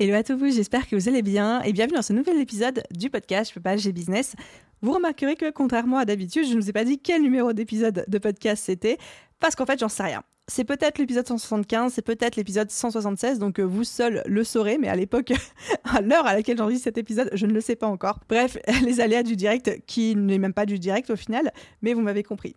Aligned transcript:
Hello 0.00 0.14
à 0.14 0.22
tous 0.22 0.38
j'espère 0.54 0.86
que 0.86 0.94
vous 0.94 1.08
allez 1.08 1.22
bien 1.22 1.60
et 1.62 1.72
bienvenue 1.72 1.96
dans 1.96 2.02
ce 2.02 2.12
nouvel 2.12 2.40
épisode 2.40 2.84
du 2.92 3.10
podcast 3.10 3.50
Je 3.50 3.54
peux 3.54 3.60
pas, 3.60 3.76
j'ai 3.76 3.90
business. 3.90 4.36
Vous 4.80 4.92
remarquerez 4.92 5.34
que 5.34 5.50
contrairement 5.50 5.98
à 5.98 6.04
d'habitude, 6.04 6.46
je 6.46 6.54
ne 6.54 6.60
vous 6.60 6.70
ai 6.70 6.72
pas 6.72 6.84
dit 6.84 7.00
quel 7.00 7.20
numéro 7.20 7.52
d'épisode 7.52 8.04
de 8.06 8.18
podcast 8.18 8.62
c'était 8.64 8.96
parce 9.40 9.56
qu'en 9.56 9.66
fait, 9.66 9.80
j'en 9.80 9.88
sais 9.88 10.04
rien. 10.04 10.22
C'est 10.46 10.62
peut-être 10.62 10.98
l'épisode 10.98 11.26
175, 11.26 11.92
c'est 11.92 12.02
peut-être 12.02 12.36
l'épisode 12.36 12.70
176, 12.70 13.40
donc 13.40 13.58
euh, 13.58 13.64
vous 13.64 13.82
seul 13.82 14.22
le 14.24 14.44
saurez, 14.44 14.78
mais 14.78 14.88
à 14.88 14.94
l'époque, 14.94 15.32
à 15.84 16.00
l'heure 16.00 16.26
à 16.26 16.34
laquelle 16.34 16.58
j'enregistre 16.58 16.84
cet 16.84 16.96
épisode, 16.96 17.30
je 17.32 17.46
ne 17.46 17.52
le 17.52 17.60
sais 17.60 17.74
pas 17.74 17.88
encore. 17.88 18.20
Bref, 18.28 18.56
les 18.84 19.00
aléas 19.00 19.24
du 19.24 19.34
direct, 19.34 19.84
qui 19.86 20.14
n'est 20.14 20.38
même 20.38 20.54
pas 20.54 20.64
du 20.64 20.78
direct 20.78 21.10
au 21.10 21.16
final, 21.16 21.52
mais 21.82 21.92
vous 21.92 22.02
m'avez 22.02 22.22
compris. 22.22 22.54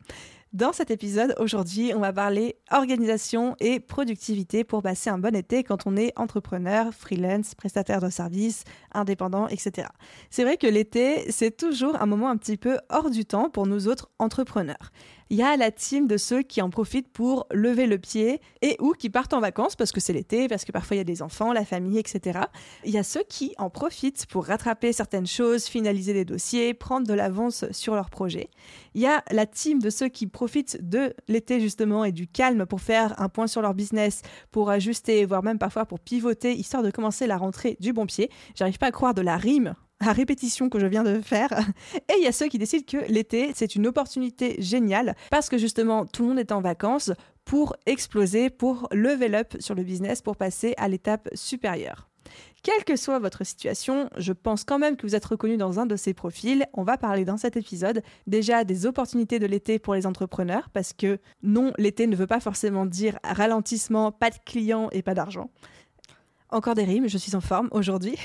Dans 0.54 0.74
cet 0.74 0.92
épisode, 0.92 1.34
aujourd'hui, 1.40 1.94
on 1.96 2.02
va 2.02 2.12
parler 2.12 2.58
organisation 2.72 3.56
et 3.62 3.80
productivité 3.80 4.66
pour 4.66 4.84
passer 4.84 5.10
un 5.10 5.18
bon 5.18 5.34
été 5.34 5.64
quand 5.64 5.88
on 5.88 5.96
est 5.96 6.12
entrepreneur, 6.20 6.94
freelance, 6.94 7.56
prestataire 7.56 8.02
de 8.02 8.10
services, 8.10 8.66
indépendant, 8.92 9.48
etc. 9.48 9.88
C'est 10.30 10.44
vrai 10.44 10.58
que 10.58 10.68
l'été, 10.68 11.32
c'est 11.32 11.56
toujours 11.56 11.96
un 12.02 12.06
moment 12.06 12.30
un 12.30 12.36
petit 12.36 12.58
peu 12.58 12.80
hors 12.90 13.10
du 13.10 13.24
temps 13.24 13.50
pour 13.50 13.66
nous 13.66 13.88
autres 13.88 14.10
entrepreneurs 14.20 14.92
il 15.32 15.38
y 15.38 15.44
a 15.44 15.56
la 15.56 15.72
team 15.72 16.08
de 16.08 16.18
ceux 16.18 16.42
qui 16.42 16.62
en 16.62 16.70
profitent 16.70 17.08
pour 17.08 17.48
lever 17.52 17.88
le 17.88 17.98
pied 17.98 18.42
et 18.62 18.76
ou 18.82 18.92
qui 18.92 19.10
partent 19.10 19.34
en 19.34 19.40
vacances 19.40 19.78
parce 19.78 19.94
que 19.94 20.02
c'est 20.02 20.12
l'été, 20.12 20.50
parce 20.50 20.66
que 20.66 20.74
parfois 20.74 20.96
il 20.96 20.98
y 20.98 21.02
a 21.02 21.06
des 21.06 21.22
enfants, 21.22 21.54
la 21.54 21.64
famille, 21.64 21.98
etc. 21.98 22.42
Il 22.84 22.92
y 22.92 22.98
a 22.98 23.04
ceux 23.04 23.24
qui 23.24 23.56
en 23.58 23.70
profitent 23.70 24.26
pour 24.26 24.46
rattraper 24.46 24.92
certaines 24.92 25.26
choses, 25.26 25.68
finaliser 25.68 26.14
des 26.14 26.26
dossiers, 26.26 26.74
prendre 26.74 27.08
de 27.08 27.14
l'avance 27.14 27.64
sur 27.72 27.96
leurs 27.96 28.10
projets. 28.10 28.50
Il 28.94 29.00
y 29.00 29.08
a 29.08 29.24
la 29.32 29.46
team 29.46 29.80
de 29.80 29.90
ceux 29.90 30.10
qui 30.10 30.28
profitent 30.28 30.78
de 30.82 31.14
l'été 31.30 31.62
justement 31.62 32.04
et 32.04 32.12
du 32.12 32.28
calme 32.28 32.66
pour 32.66 32.82
faire 32.82 33.18
un 33.18 33.30
point 33.30 33.48
sur 33.48 33.62
leur 33.62 33.74
business, 33.74 34.24
pour 34.52 34.70
ajuster, 34.70 35.24
voire 35.24 35.44
même 35.44 35.60
parfois 35.60 35.86
pour 35.86 36.02
pivoter, 36.02 36.54
histoire 36.54 36.84
de 36.84 36.92
commencer 36.92 37.26
la 37.26 37.38
rentrée 37.38 37.78
du 37.80 37.94
bon 37.94 38.06
pied. 38.06 38.30
J'arrive 38.54 38.80
pas 38.80 38.88
à 38.88 38.92
croire 38.92 39.14
de 39.14 39.22
la 39.22 39.38
rime 39.38 39.76
à 40.02 40.14
répétition 40.14 40.70
que 40.70 40.80
je 40.80 40.86
viens 40.86 41.04
de 41.04 41.22
faire. 41.22 41.50
Et 42.10 42.16
il 42.18 42.24
y 42.24 42.28
a 42.28 42.32
ceux 42.32 42.48
qui 42.48 42.58
décident 42.58 42.86
que 42.86 43.12
l'été, 43.12 43.52
c'est 43.56 43.76
une 43.76 43.88
opportunité 43.88 44.56
géniale 44.60 45.16
parce 45.30 45.50
que 45.50 45.58
justement, 45.58 46.06
tout 46.06 46.24
le 46.24 46.30
monde 46.30 46.40
est 46.40 46.52
en 46.52 46.62
vacances 46.62 47.12
pour 47.46 47.76
exploser, 47.86 48.50
pour 48.50 48.88
level 48.92 49.36
up 49.36 49.56
sur 49.60 49.76
le 49.76 49.84
business, 49.84 50.22
pour 50.22 50.36
passer 50.36 50.74
à 50.78 50.88
l'étape 50.88 51.30
supérieure. 51.34 52.08
Quelle 52.64 52.84
que 52.84 52.96
soit 52.96 53.18
votre 53.18 53.44
situation, 53.44 54.10
je 54.18 54.34
pense 54.34 54.64
quand 54.64 54.78
même 54.78 54.96
que 54.96 55.08
vous 55.08 55.16
êtes 55.16 55.26
reconnu 55.26 55.58
dans 55.58 55.80
un 55.80 55.88
de 55.88 55.96
ces 55.96 56.14
profils. 56.14 56.66
On 56.74 56.84
va 56.84 56.98
parler 56.98 57.26
dans 57.26 57.38
cet 57.38 57.58
épisode 57.58 58.04
déjà 58.28 58.64
des 58.64 58.86
opportunités 58.86 59.40
de 59.40 59.48
l'été 59.48 59.80
pour 59.80 59.96
les 59.96 60.06
entrepreneurs, 60.06 60.70
parce 60.72 60.94
que 60.94 61.20
non, 61.42 61.74
l'été 61.80 62.06
ne 62.06 62.16
veut 62.16 62.28
pas 62.28 62.40
forcément 62.40 62.86
dire 62.86 63.18
ralentissement, 63.24 64.12
pas 64.12 64.30
de 64.30 64.38
clients 64.46 64.90
et 64.92 65.02
pas 65.02 65.16
d'argent. 65.16 65.50
Encore 66.50 66.76
des 66.76 66.84
rimes, 66.84 67.08
je 67.08 67.18
suis 67.18 67.36
en 67.36 67.42
forme 67.42 67.70
aujourd'hui. 67.72 68.16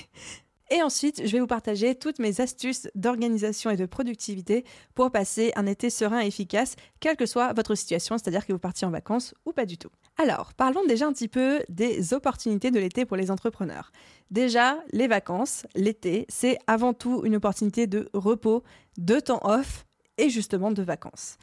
Et 0.70 0.82
ensuite, 0.82 1.24
je 1.24 1.30
vais 1.30 1.38
vous 1.38 1.46
partager 1.46 1.94
toutes 1.94 2.18
mes 2.18 2.40
astuces 2.40 2.88
d'organisation 2.96 3.70
et 3.70 3.76
de 3.76 3.86
productivité 3.86 4.64
pour 4.94 5.12
passer 5.12 5.52
un 5.54 5.66
été 5.66 5.90
serein 5.90 6.20
et 6.20 6.26
efficace, 6.26 6.74
quelle 6.98 7.16
que 7.16 7.26
soit 7.26 7.52
votre 7.52 7.76
situation, 7.76 8.18
c'est-à-dire 8.18 8.44
que 8.44 8.52
vous 8.52 8.58
partiez 8.58 8.86
en 8.86 8.90
vacances 8.90 9.32
ou 9.44 9.52
pas 9.52 9.64
du 9.64 9.78
tout. 9.78 9.90
Alors, 10.18 10.54
parlons 10.54 10.84
déjà 10.86 11.06
un 11.06 11.12
petit 11.12 11.28
peu 11.28 11.62
des 11.68 12.14
opportunités 12.14 12.72
de 12.72 12.80
l'été 12.80 13.04
pour 13.04 13.16
les 13.16 13.30
entrepreneurs. 13.30 13.92
Déjà, 14.32 14.78
les 14.92 15.06
vacances, 15.06 15.66
l'été, 15.76 16.26
c'est 16.28 16.58
avant 16.66 16.94
tout 16.94 17.22
une 17.24 17.36
opportunité 17.36 17.86
de 17.86 18.08
repos, 18.12 18.64
de 18.98 19.20
temps 19.20 19.40
off 19.44 19.86
et 20.18 20.30
justement 20.30 20.72
de 20.72 20.82
vacances. 20.82 21.36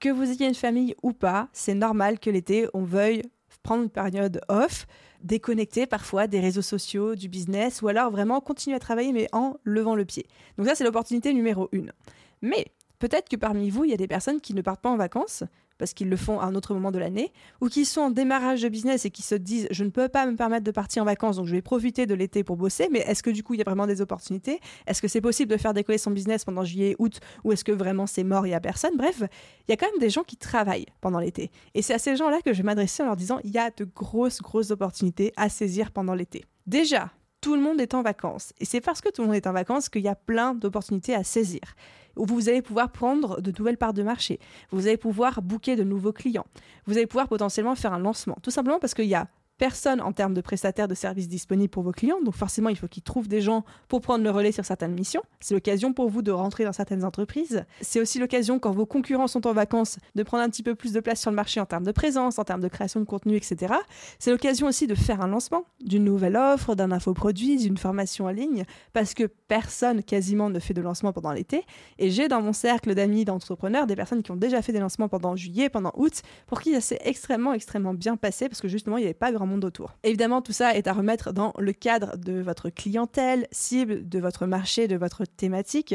Que 0.00 0.08
vous 0.08 0.30
ayez 0.30 0.46
une 0.46 0.54
famille 0.54 0.94
ou 1.02 1.12
pas, 1.12 1.48
c'est 1.52 1.74
normal 1.74 2.18
que 2.18 2.30
l'été, 2.30 2.66
on 2.72 2.84
veuille 2.84 3.22
prendre 3.62 3.82
une 3.82 3.90
période 3.90 4.40
off, 4.48 4.86
déconnecter 5.22 5.86
parfois 5.86 6.26
des 6.26 6.40
réseaux 6.40 6.62
sociaux, 6.62 7.14
du 7.14 7.28
business, 7.28 7.82
ou 7.82 7.88
alors 7.88 8.10
vraiment 8.10 8.40
continuer 8.40 8.76
à 8.76 8.80
travailler 8.80 9.12
mais 9.12 9.28
en 9.32 9.56
levant 9.64 9.94
le 9.94 10.04
pied. 10.04 10.26
Donc 10.58 10.66
ça, 10.66 10.74
c'est 10.74 10.84
l'opportunité 10.84 11.32
numéro 11.32 11.68
une. 11.72 11.92
Mais 12.40 12.66
peut-être 12.98 13.28
que 13.28 13.36
parmi 13.36 13.70
vous, 13.70 13.84
il 13.84 13.90
y 13.90 13.94
a 13.94 13.98
des 13.98 14.08
personnes 14.08 14.40
qui 14.40 14.54
ne 14.54 14.62
partent 14.62 14.80
pas 14.80 14.90
en 14.90 14.96
vacances, 14.96 15.44
parce 15.82 15.94
qu'ils 15.94 16.08
le 16.08 16.16
font 16.16 16.38
à 16.38 16.44
un 16.44 16.54
autre 16.54 16.74
moment 16.74 16.92
de 16.92 17.00
l'année, 17.00 17.32
ou 17.60 17.66
qui 17.66 17.84
sont 17.84 18.02
en 18.02 18.10
démarrage 18.10 18.62
de 18.62 18.68
business 18.68 19.04
et 19.04 19.10
qui 19.10 19.22
se 19.22 19.34
disent 19.34 19.66
je 19.72 19.82
ne 19.82 19.90
peux 19.90 20.08
pas 20.08 20.26
me 20.26 20.36
permettre 20.36 20.62
de 20.62 20.70
partir 20.70 21.02
en 21.02 21.06
vacances, 21.06 21.38
donc 21.38 21.48
je 21.48 21.56
vais 21.56 21.60
profiter 21.60 22.06
de 22.06 22.14
l'été 22.14 22.44
pour 22.44 22.56
bosser, 22.56 22.88
mais 22.92 23.00
est-ce 23.00 23.20
que 23.20 23.30
du 23.30 23.42
coup 23.42 23.54
il 23.54 23.58
y 23.58 23.62
a 23.62 23.64
vraiment 23.64 23.88
des 23.88 24.00
opportunités? 24.00 24.60
Est-ce 24.86 25.02
que 25.02 25.08
c'est 25.08 25.20
possible 25.20 25.50
de 25.50 25.56
faire 25.56 25.74
décoller 25.74 25.98
son 25.98 26.12
business 26.12 26.44
pendant 26.44 26.62
juillet, 26.62 26.94
août, 27.00 27.18
ou 27.42 27.50
est-ce 27.50 27.64
que 27.64 27.72
vraiment 27.72 28.06
c'est 28.06 28.22
mort, 28.22 28.46
il 28.46 28.50
n'y 28.50 28.54
a 28.54 28.60
personne? 28.60 28.92
Bref, 28.96 29.24
il 29.66 29.70
y 29.70 29.72
a 29.72 29.76
quand 29.76 29.90
même 29.90 29.98
des 29.98 30.08
gens 30.08 30.22
qui 30.22 30.36
travaillent 30.36 30.86
pendant 31.00 31.18
l'été. 31.18 31.50
Et 31.74 31.82
c'est 31.82 31.94
à 31.94 31.98
ces 31.98 32.14
gens-là 32.14 32.42
que 32.42 32.52
je 32.52 32.58
vais 32.58 32.66
m'adresser 32.66 33.02
en 33.02 33.06
leur 33.06 33.16
disant 33.16 33.40
il 33.42 33.50
y 33.50 33.58
a 33.58 33.72
de 33.76 33.82
grosses, 33.84 34.40
grosses 34.40 34.70
opportunités 34.70 35.32
à 35.36 35.48
saisir 35.48 35.90
pendant 35.90 36.14
l'été. 36.14 36.44
Déjà, 36.68 37.10
tout 37.40 37.56
le 37.56 37.60
monde 37.60 37.80
est 37.80 37.94
en 37.94 38.02
vacances. 38.02 38.52
Et 38.60 38.64
c'est 38.64 38.80
parce 38.80 39.00
que 39.00 39.08
tout 39.08 39.22
le 39.22 39.26
monde 39.26 39.36
est 39.36 39.48
en 39.48 39.52
vacances 39.52 39.88
qu'il 39.88 40.02
y 40.02 40.08
a 40.08 40.14
plein 40.14 40.54
d'opportunités 40.54 41.16
à 41.16 41.24
saisir 41.24 41.74
où 42.16 42.26
vous 42.26 42.48
allez 42.48 42.62
pouvoir 42.62 42.90
prendre 42.90 43.40
de 43.40 43.52
nouvelles 43.58 43.78
parts 43.78 43.94
de 43.94 44.02
marché, 44.02 44.38
vous 44.70 44.86
allez 44.86 44.96
pouvoir 44.96 45.42
booker 45.42 45.76
de 45.76 45.84
nouveaux 45.84 46.12
clients, 46.12 46.46
vous 46.86 46.96
allez 46.96 47.06
pouvoir 47.06 47.28
potentiellement 47.28 47.74
faire 47.74 47.92
un 47.92 47.98
lancement. 47.98 48.38
Tout 48.42 48.50
simplement 48.50 48.78
parce 48.78 48.94
qu'il 48.94 49.06
y 49.06 49.14
a 49.14 49.28
personne 49.62 50.00
en 50.00 50.10
termes 50.10 50.34
de 50.34 50.40
prestataires 50.40 50.88
de 50.88 50.94
services 50.96 51.28
disponibles 51.28 51.70
pour 51.70 51.84
vos 51.84 51.92
clients. 51.92 52.20
Donc 52.24 52.34
forcément, 52.34 52.68
il 52.68 52.74
faut 52.74 52.88
qu'ils 52.88 53.04
trouvent 53.04 53.28
des 53.28 53.40
gens 53.40 53.64
pour 53.86 54.00
prendre 54.00 54.24
le 54.24 54.30
relais 54.30 54.50
sur 54.50 54.64
certaines 54.64 54.92
missions. 54.92 55.22
C'est 55.38 55.54
l'occasion 55.54 55.92
pour 55.92 56.08
vous 56.08 56.20
de 56.20 56.32
rentrer 56.32 56.64
dans 56.64 56.72
certaines 56.72 57.04
entreprises. 57.04 57.64
C'est 57.80 58.00
aussi 58.00 58.18
l'occasion, 58.18 58.58
quand 58.58 58.72
vos 58.72 58.86
concurrents 58.86 59.28
sont 59.28 59.46
en 59.46 59.52
vacances, 59.52 60.00
de 60.16 60.24
prendre 60.24 60.42
un 60.42 60.48
petit 60.48 60.64
peu 60.64 60.74
plus 60.74 60.92
de 60.92 60.98
place 60.98 61.20
sur 61.20 61.30
le 61.30 61.36
marché 61.36 61.60
en 61.60 61.64
termes 61.64 61.84
de 61.84 61.92
présence, 61.92 62.40
en 62.40 62.44
termes 62.44 62.60
de 62.60 62.66
création 62.66 62.98
de 62.98 63.04
contenu, 63.04 63.36
etc. 63.36 63.74
C'est 64.18 64.32
l'occasion 64.32 64.66
aussi 64.66 64.88
de 64.88 64.96
faire 64.96 65.20
un 65.20 65.28
lancement 65.28 65.64
d'une 65.80 66.02
nouvelle 66.02 66.36
offre, 66.36 66.74
d'un 66.74 66.90
infoproduit, 66.90 67.56
d'une 67.56 67.78
formation 67.78 68.24
en 68.24 68.30
ligne, 68.30 68.64
parce 68.92 69.14
que 69.14 69.30
personne 69.46 70.02
quasiment 70.02 70.50
ne 70.50 70.58
fait 70.58 70.74
de 70.74 70.82
lancement 70.82 71.12
pendant 71.12 71.30
l'été. 71.30 71.64
Et 72.00 72.10
j'ai 72.10 72.26
dans 72.26 72.42
mon 72.42 72.52
cercle 72.52 72.96
d'amis, 72.96 73.24
d'entrepreneurs, 73.24 73.86
des 73.86 73.94
personnes 73.94 74.24
qui 74.24 74.32
ont 74.32 74.36
déjà 74.36 74.60
fait 74.60 74.72
des 74.72 74.80
lancements 74.80 75.08
pendant 75.08 75.36
juillet, 75.36 75.68
pendant 75.68 75.92
août, 75.94 76.22
pour 76.48 76.60
qui 76.60 76.72
ça 76.72 76.80
s'est 76.80 77.00
extrêmement, 77.04 77.52
extrêmement 77.52 77.94
bien 77.94 78.16
passé, 78.16 78.48
parce 78.48 78.60
que 78.60 78.66
justement, 78.66 78.96
il 78.96 79.02
n'y 79.02 79.06
avait 79.06 79.14
pas 79.14 79.30
grand 79.30 79.51
autour. 79.58 79.94
Évidemment, 80.02 80.42
tout 80.42 80.52
ça 80.52 80.74
est 80.76 80.86
à 80.86 80.92
remettre 80.92 81.32
dans 81.32 81.52
le 81.58 81.72
cadre 81.72 82.16
de 82.16 82.40
votre 82.40 82.70
clientèle, 82.70 83.46
cible, 83.50 84.08
de 84.08 84.18
votre 84.18 84.46
marché, 84.46 84.88
de 84.88 84.96
votre 84.96 85.24
thématique. 85.24 85.94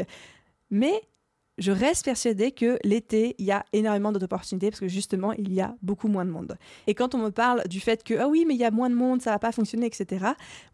Mais 0.70 1.02
je 1.58 1.72
reste 1.72 2.04
persuadée 2.04 2.52
que 2.52 2.78
l'été, 2.84 3.34
il 3.38 3.44
y 3.44 3.50
a 3.50 3.64
énormément 3.72 4.12
d'opportunités 4.12 4.70
parce 4.70 4.80
que 4.80 4.88
justement, 4.88 5.32
il 5.32 5.52
y 5.52 5.60
a 5.60 5.74
beaucoup 5.82 6.06
moins 6.06 6.24
de 6.24 6.30
monde. 6.30 6.56
Et 6.86 6.94
quand 6.94 7.14
on 7.14 7.18
me 7.18 7.30
parle 7.30 7.66
du 7.68 7.80
fait 7.80 8.04
que, 8.04 8.14
ah 8.14 8.28
oui, 8.28 8.44
mais 8.46 8.54
il 8.54 8.60
y 8.60 8.64
a 8.64 8.70
moins 8.70 8.88
de 8.88 8.94
monde, 8.94 9.20
ça 9.20 9.32
va 9.32 9.38
pas 9.38 9.50
fonctionner, 9.50 9.86
etc., 9.86 10.24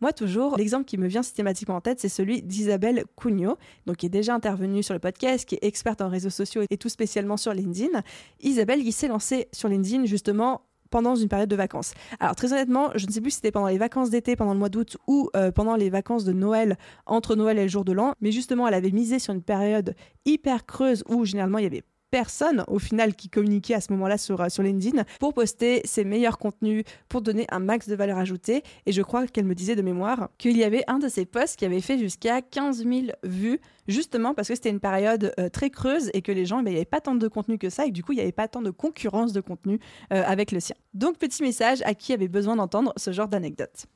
moi, 0.00 0.12
toujours, 0.12 0.56
l'exemple 0.58 0.84
qui 0.84 0.98
me 0.98 1.06
vient 1.06 1.22
systématiquement 1.22 1.76
en 1.76 1.80
tête, 1.80 2.00
c'est 2.00 2.10
celui 2.10 2.42
d'Isabelle 2.42 3.04
Cugnot, 3.16 3.56
donc 3.86 3.96
qui 3.96 4.06
est 4.06 4.10
déjà 4.10 4.34
intervenue 4.34 4.82
sur 4.82 4.92
le 4.92 5.00
podcast, 5.00 5.48
qui 5.48 5.54
est 5.54 5.64
experte 5.64 6.02
en 6.02 6.08
réseaux 6.08 6.30
sociaux 6.30 6.62
et 6.68 6.76
tout 6.76 6.90
spécialement 6.90 7.38
sur 7.38 7.54
LinkedIn. 7.54 8.02
Isabelle, 8.42 8.82
qui 8.82 8.92
s'est 8.92 9.08
lancée 9.08 9.48
sur 9.52 9.68
LinkedIn 9.68 10.04
justement 10.04 10.62
pendant 10.94 11.16
une 11.16 11.26
période 11.26 11.48
de 11.48 11.56
vacances. 11.56 11.92
Alors 12.20 12.36
très 12.36 12.52
honnêtement, 12.52 12.90
je 12.94 13.04
ne 13.08 13.10
sais 13.10 13.20
plus 13.20 13.32
si 13.32 13.36
c'était 13.38 13.50
pendant 13.50 13.66
les 13.66 13.78
vacances 13.78 14.10
d'été, 14.10 14.36
pendant 14.36 14.52
le 14.52 14.60
mois 14.60 14.68
d'août 14.68 14.96
ou 15.08 15.28
euh, 15.34 15.50
pendant 15.50 15.74
les 15.74 15.90
vacances 15.90 16.22
de 16.22 16.32
Noël, 16.32 16.78
entre 17.04 17.34
Noël 17.34 17.58
et 17.58 17.64
le 17.64 17.68
jour 17.68 17.84
de 17.84 17.90
l'an, 17.90 18.14
mais 18.20 18.30
justement 18.30 18.68
elle 18.68 18.74
avait 18.74 18.92
misé 18.92 19.18
sur 19.18 19.34
une 19.34 19.42
période 19.42 19.96
hyper 20.24 20.66
creuse 20.66 21.02
où 21.08 21.24
généralement 21.24 21.58
il 21.58 21.64
y 21.64 21.66
avait 21.66 21.82
personne 22.14 22.62
au 22.68 22.78
final 22.78 23.16
qui 23.16 23.28
communiquait 23.28 23.74
à 23.74 23.80
ce 23.80 23.92
moment-là 23.92 24.18
sur, 24.18 24.40
euh, 24.40 24.48
sur 24.48 24.62
LinkedIn 24.62 25.02
pour 25.18 25.34
poster 25.34 25.80
ses 25.84 26.04
meilleurs 26.04 26.38
contenus, 26.38 26.84
pour 27.08 27.22
donner 27.22 27.44
un 27.50 27.58
max 27.58 27.88
de 27.88 27.96
valeur 27.96 28.18
ajoutée. 28.18 28.62
Et 28.86 28.92
je 28.92 29.02
crois 29.02 29.26
qu'elle 29.26 29.46
me 29.46 29.54
disait 29.56 29.74
de 29.74 29.82
mémoire 29.82 30.28
qu'il 30.38 30.56
y 30.56 30.62
avait 30.62 30.84
un 30.86 31.00
de 31.00 31.08
ses 31.08 31.24
posts 31.24 31.56
qui 31.56 31.64
avait 31.64 31.80
fait 31.80 31.98
jusqu'à 31.98 32.40
15 32.40 32.84
000 32.86 33.06
vues, 33.24 33.58
justement 33.88 34.32
parce 34.32 34.46
que 34.46 34.54
c'était 34.54 34.70
une 34.70 34.78
période 34.78 35.34
euh, 35.40 35.48
très 35.48 35.70
creuse 35.70 36.12
et 36.14 36.22
que 36.22 36.30
les 36.30 36.46
gens, 36.46 36.60
eh 36.60 36.62
ben, 36.62 36.70
il 36.70 36.74
n'y 36.74 36.78
avait 36.78 36.84
pas 36.84 37.00
tant 37.00 37.16
de 37.16 37.26
contenu 37.26 37.58
que 37.58 37.68
ça 37.68 37.84
et 37.84 37.90
du 37.90 38.04
coup, 38.04 38.12
il 38.12 38.16
n'y 38.16 38.22
avait 38.22 38.30
pas 38.30 38.46
tant 38.46 38.62
de 38.62 38.70
concurrence 38.70 39.32
de 39.32 39.40
contenu 39.40 39.80
euh, 40.12 40.22
avec 40.24 40.52
le 40.52 40.60
sien. 40.60 40.76
Donc, 40.92 41.18
petit 41.18 41.42
message 41.42 41.82
à 41.84 41.94
qui 41.94 42.12
avait 42.12 42.28
besoin 42.28 42.54
d'entendre 42.54 42.92
ce 42.96 43.10
genre 43.10 43.26
d'anecdote. 43.26 43.86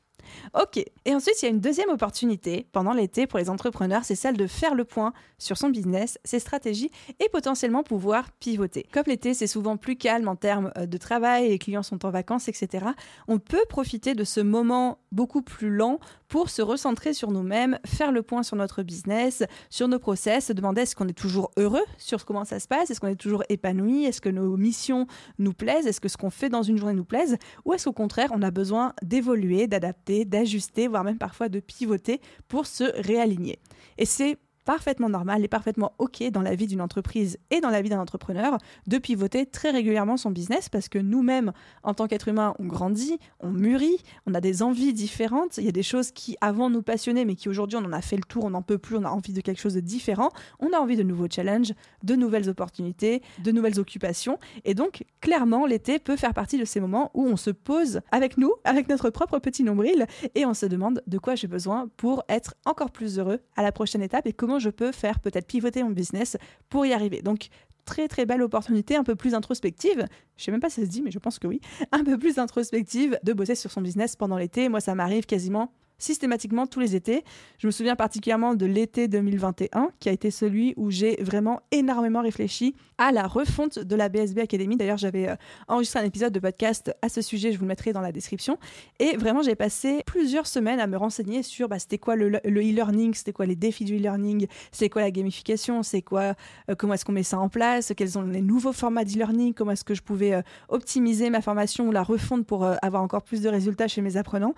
Ok, 0.54 0.78
et 1.04 1.14
ensuite 1.14 1.40
il 1.42 1.44
y 1.44 1.48
a 1.48 1.50
une 1.50 1.60
deuxième 1.60 1.90
opportunité 1.90 2.66
pendant 2.72 2.92
l'été 2.92 3.26
pour 3.26 3.38
les 3.38 3.50
entrepreneurs, 3.50 4.04
c'est 4.04 4.14
celle 4.14 4.36
de 4.36 4.46
faire 4.46 4.74
le 4.74 4.84
point 4.84 5.12
sur 5.38 5.56
son 5.56 5.70
business, 5.70 6.18
ses 6.24 6.38
stratégies 6.38 6.90
et 7.20 7.28
potentiellement 7.28 7.82
pouvoir 7.82 8.30
pivoter. 8.32 8.86
Comme 8.92 9.04
l'été 9.06 9.34
c'est 9.34 9.46
souvent 9.46 9.76
plus 9.76 9.96
calme 9.96 10.28
en 10.28 10.36
termes 10.36 10.72
euh, 10.76 10.86
de 10.86 10.96
travail, 10.98 11.48
les 11.48 11.58
clients 11.58 11.82
sont 11.82 12.04
en 12.04 12.10
vacances, 12.10 12.48
etc., 12.48 12.86
on 13.26 13.38
peut 13.38 13.64
profiter 13.68 14.14
de 14.14 14.24
ce 14.24 14.40
moment 14.40 14.98
beaucoup 15.12 15.42
plus 15.42 15.70
lent 15.70 15.98
pour 16.28 16.50
se 16.50 16.62
recentrer 16.62 17.14
sur 17.14 17.30
nous-mêmes, 17.30 17.78
faire 17.86 18.12
le 18.12 18.22
point 18.22 18.42
sur 18.42 18.56
notre 18.56 18.82
business, 18.82 19.42
sur 19.70 19.88
nos 19.88 19.98
process, 19.98 20.46
se 20.46 20.52
demander 20.52 20.82
est-ce 20.82 20.94
qu'on 20.94 21.08
est 21.08 21.18
toujours 21.18 21.50
heureux 21.56 21.84
sur 21.96 22.24
comment 22.24 22.44
ça 22.44 22.60
se 22.60 22.68
passe, 22.68 22.90
est-ce 22.90 23.00
qu'on 23.00 23.08
est 23.08 23.16
toujours 23.16 23.42
épanoui, 23.48 24.04
est-ce 24.04 24.20
que 24.20 24.28
nos 24.28 24.56
missions 24.56 25.06
nous 25.38 25.52
plaisent, 25.52 25.86
est-ce 25.86 26.00
que 26.00 26.08
ce 26.08 26.16
qu'on 26.16 26.30
fait 26.30 26.48
dans 26.48 26.62
une 26.62 26.76
journée 26.76 26.94
nous 26.94 27.04
plaise, 27.04 27.36
ou 27.64 27.72
est-ce 27.72 27.86
qu'au 27.86 27.92
contraire 27.92 28.30
on 28.32 28.42
a 28.42 28.50
besoin 28.50 28.92
d'évoluer, 29.02 29.66
d'adapter, 29.66 30.24
d'ajuster, 30.24 30.88
voire 30.88 31.04
même 31.04 31.18
parfois 31.18 31.48
de 31.48 31.60
pivoter 31.60 32.20
pour 32.48 32.66
se 32.66 32.84
réaligner. 33.00 33.58
Et 33.96 34.04
c'est 34.04 34.38
parfaitement 34.68 35.08
normal 35.08 35.42
et 35.42 35.48
parfaitement 35.48 35.94
OK 35.96 36.22
dans 36.30 36.42
la 36.42 36.54
vie 36.54 36.66
d'une 36.66 36.82
entreprise 36.82 37.38
et 37.50 37.62
dans 37.62 37.70
la 37.70 37.80
vie 37.80 37.88
d'un 37.88 38.00
entrepreneur 38.00 38.58
de 38.86 38.98
pivoter 38.98 39.46
très 39.46 39.70
régulièrement 39.70 40.18
son 40.18 40.30
business 40.30 40.68
parce 40.68 40.90
que 40.90 40.98
nous-mêmes, 40.98 41.52
en 41.84 41.94
tant 41.94 42.06
qu'être 42.06 42.28
humain, 42.28 42.52
on 42.58 42.66
grandit, 42.66 43.18
on 43.40 43.48
mûrit, 43.48 43.96
on 44.26 44.34
a 44.34 44.42
des 44.42 44.62
envies 44.62 44.92
différentes. 44.92 45.56
Il 45.56 45.64
y 45.64 45.68
a 45.68 45.72
des 45.72 45.82
choses 45.82 46.10
qui 46.10 46.36
avant 46.42 46.68
nous 46.68 46.82
passionnaient, 46.82 47.24
mais 47.24 47.34
qui 47.34 47.48
aujourd'hui 47.48 47.78
on 47.78 47.84
en 47.86 47.94
a 47.94 48.02
fait 48.02 48.16
le 48.16 48.24
tour, 48.24 48.44
on 48.44 48.50
n'en 48.50 48.60
peut 48.60 48.76
plus, 48.76 48.96
on 48.96 49.04
a 49.04 49.08
envie 49.08 49.32
de 49.32 49.40
quelque 49.40 49.58
chose 49.58 49.72
de 49.72 49.80
différent. 49.80 50.28
On 50.60 50.70
a 50.74 50.76
envie 50.76 50.96
de 50.96 51.02
nouveaux 51.02 51.28
challenges, 51.30 51.72
de 52.02 52.14
nouvelles 52.14 52.50
opportunités, 52.50 53.22
de 53.42 53.52
nouvelles 53.52 53.80
occupations. 53.80 54.38
Et 54.66 54.74
donc, 54.74 55.02
clairement, 55.22 55.64
l'été 55.64 55.98
peut 55.98 56.16
faire 56.16 56.34
partie 56.34 56.58
de 56.58 56.66
ces 56.66 56.80
moments 56.80 57.10
où 57.14 57.24
on 57.24 57.38
se 57.38 57.48
pose 57.48 58.02
avec 58.12 58.36
nous, 58.36 58.52
avec 58.64 58.90
notre 58.90 59.08
propre 59.08 59.38
petit 59.38 59.62
nombril, 59.62 60.06
et 60.34 60.44
on 60.44 60.52
se 60.52 60.66
demande 60.66 61.02
de 61.06 61.16
quoi 61.16 61.36
j'ai 61.36 61.48
besoin 61.48 61.88
pour 61.96 62.22
être 62.28 62.52
encore 62.66 62.90
plus 62.90 63.18
heureux 63.18 63.40
à 63.56 63.62
la 63.62 63.72
prochaine 63.72 64.02
étape 64.02 64.26
et 64.26 64.34
comment 64.34 64.57
je 64.58 64.70
peux 64.70 64.92
faire 64.92 65.20
peut-être 65.20 65.46
pivoter 65.46 65.82
mon 65.82 65.90
business 65.90 66.36
pour 66.68 66.86
y 66.86 66.92
arriver. 66.92 67.22
Donc 67.22 67.48
très 67.84 68.06
très 68.06 68.26
belle 68.26 68.42
opportunité, 68.42 68.96
un 68.96 69.04
peu 69.04 69.16
plus 69.16 69.34
introspective. 69.34 70.06
Je 70.36 70.44
sais 70.44 70.50
même 70.50 70.60
pas 70.60 70.70
si 70.70 70.80
ça 70.80 70.86
se 70.86 70.90
dit, 70.90 71.02
mais 71.02 71.10
je 71.10 71.18
pense 71.18 71.38
que 71.38 71.46
oui. 71.46 71.60
Un 71.92 72.04
peu 72.04 72.18
plus 72.18 72.38
introspective 72.38 73.18
de 73.22 73.32
bosser 73.32 73.54
sur 73.54 73.70
son 73.70 73.80
business 73.80 74.14
pendant 74.14 74.36
l'été. 74.36 74.68
Moi, 74.68 74.80
ça 74.80 74.94
m'arrive 74.94 75.24
quasiment 75.24 75.72
systématiquement 75.98 76.66
tous 76.66 76.80
les 76.80 76.96
étés. 76.96 77.24
Je 77.58 77.66
me 77.66 77.72
souviens 77.72 77.96
particulièrement 77.96 78.54
de 78.54 78.66
l'été 78.66 79.08
2021, 79.08 79.90
qui 80.00 80.08
a 80.08 80.12
été 80.12 80.30
celui 80.30 80.74
où 80.76 80.90
j'ai 80.90 81.16
vraiment 81.20 81.60
énormément 81.72 82.22
réfléchi 82.22 82.74
à 82.98 83.12
la 83.12 83.26
refonte 83.26 83.78
de 83.78 83.96
la 83.96 84.08
BSB 84.08 84.38
Academy. 84.40 84.76
D'ailleurs, 84.76 84.98
j'avais 84.98 85.28
euh, 85.28 85.36
enregistré 85.68 86.00
un 86.00 86.04
épisode 86.04 86.32
de 86.32 86.40
podcast 86.40 86.92
à 87.02 87.08
ce 87.08 87.22
sujet, 87.22 87.52
je 87.52 87.58
vous 87.58 87.64
le 87.64 87.68
mettrai 87.68 87.92
dans 87.92 88.00
la 88.00 88.12
description. 88.12 88.58
Et 88.98 89.16
vraiment, 89.16 89.42
j'ai 89.42 89.54
passé 89.54 90.02
plusieurs 90.04 90.46
semaines 90.46 90.80
à 90.80 90.86
me 90.86 90.96
renseigner 90.96 91.42
sur 91.42 91.68
bah, 91.68 91.78
c'était 91.78 91.98
quoi 91.98 92.16
le 92.16 92.38
e-learning, 92.44 93.14
c'était 93.14 93.32
quoi 93.32 93.46
les 93.46 93.56
défis 93.56 93.84
du 93.84 93.96
e-learning, 93.96 94.46
c'est 94.72 94.88
quoi 94.88 95.02
la 95.02 95.10
gamification, 95.10 95.82
c'est 95.82 96.02
quoi, 96.02 96.34
euh, 96.70 96.74
comment 96.76 96.94
est-ce 96.94 97.04
qu'on 97.04 97.12
met 97.12 97.22
ça 97.22 97.38
en 97.38 97.48
place, 97.48 97.92
quels 97.96 98.10
sont 98.10 98.22
les 98.22 98.42
nouveaux 98.42 98.72
formats 98.72 99.04
d'e-learning, 99.04 99.54
comment 99.54 99.72
est-ce 99.72 99.84
que 99.84 99.94
je 99.94 100.02
pouvais 100.02 100.34
euh, 100.34 100.42
optimiser 100.68 101.30
ma 101.30 101.40
formation 101.40 101.86
ou 101.86 101.92
la 101.92 102.02
refondre 102.02 102.44
pour 102.44 102.64
avoir 102.82 103.02
encore 103.02 103.22
plus 103.22 103.42
de 103.42 103.48
résultats 103.48 103.88
chez 103.88 104.00
mes 104.00 104.16
apprenants. 104.16 104.54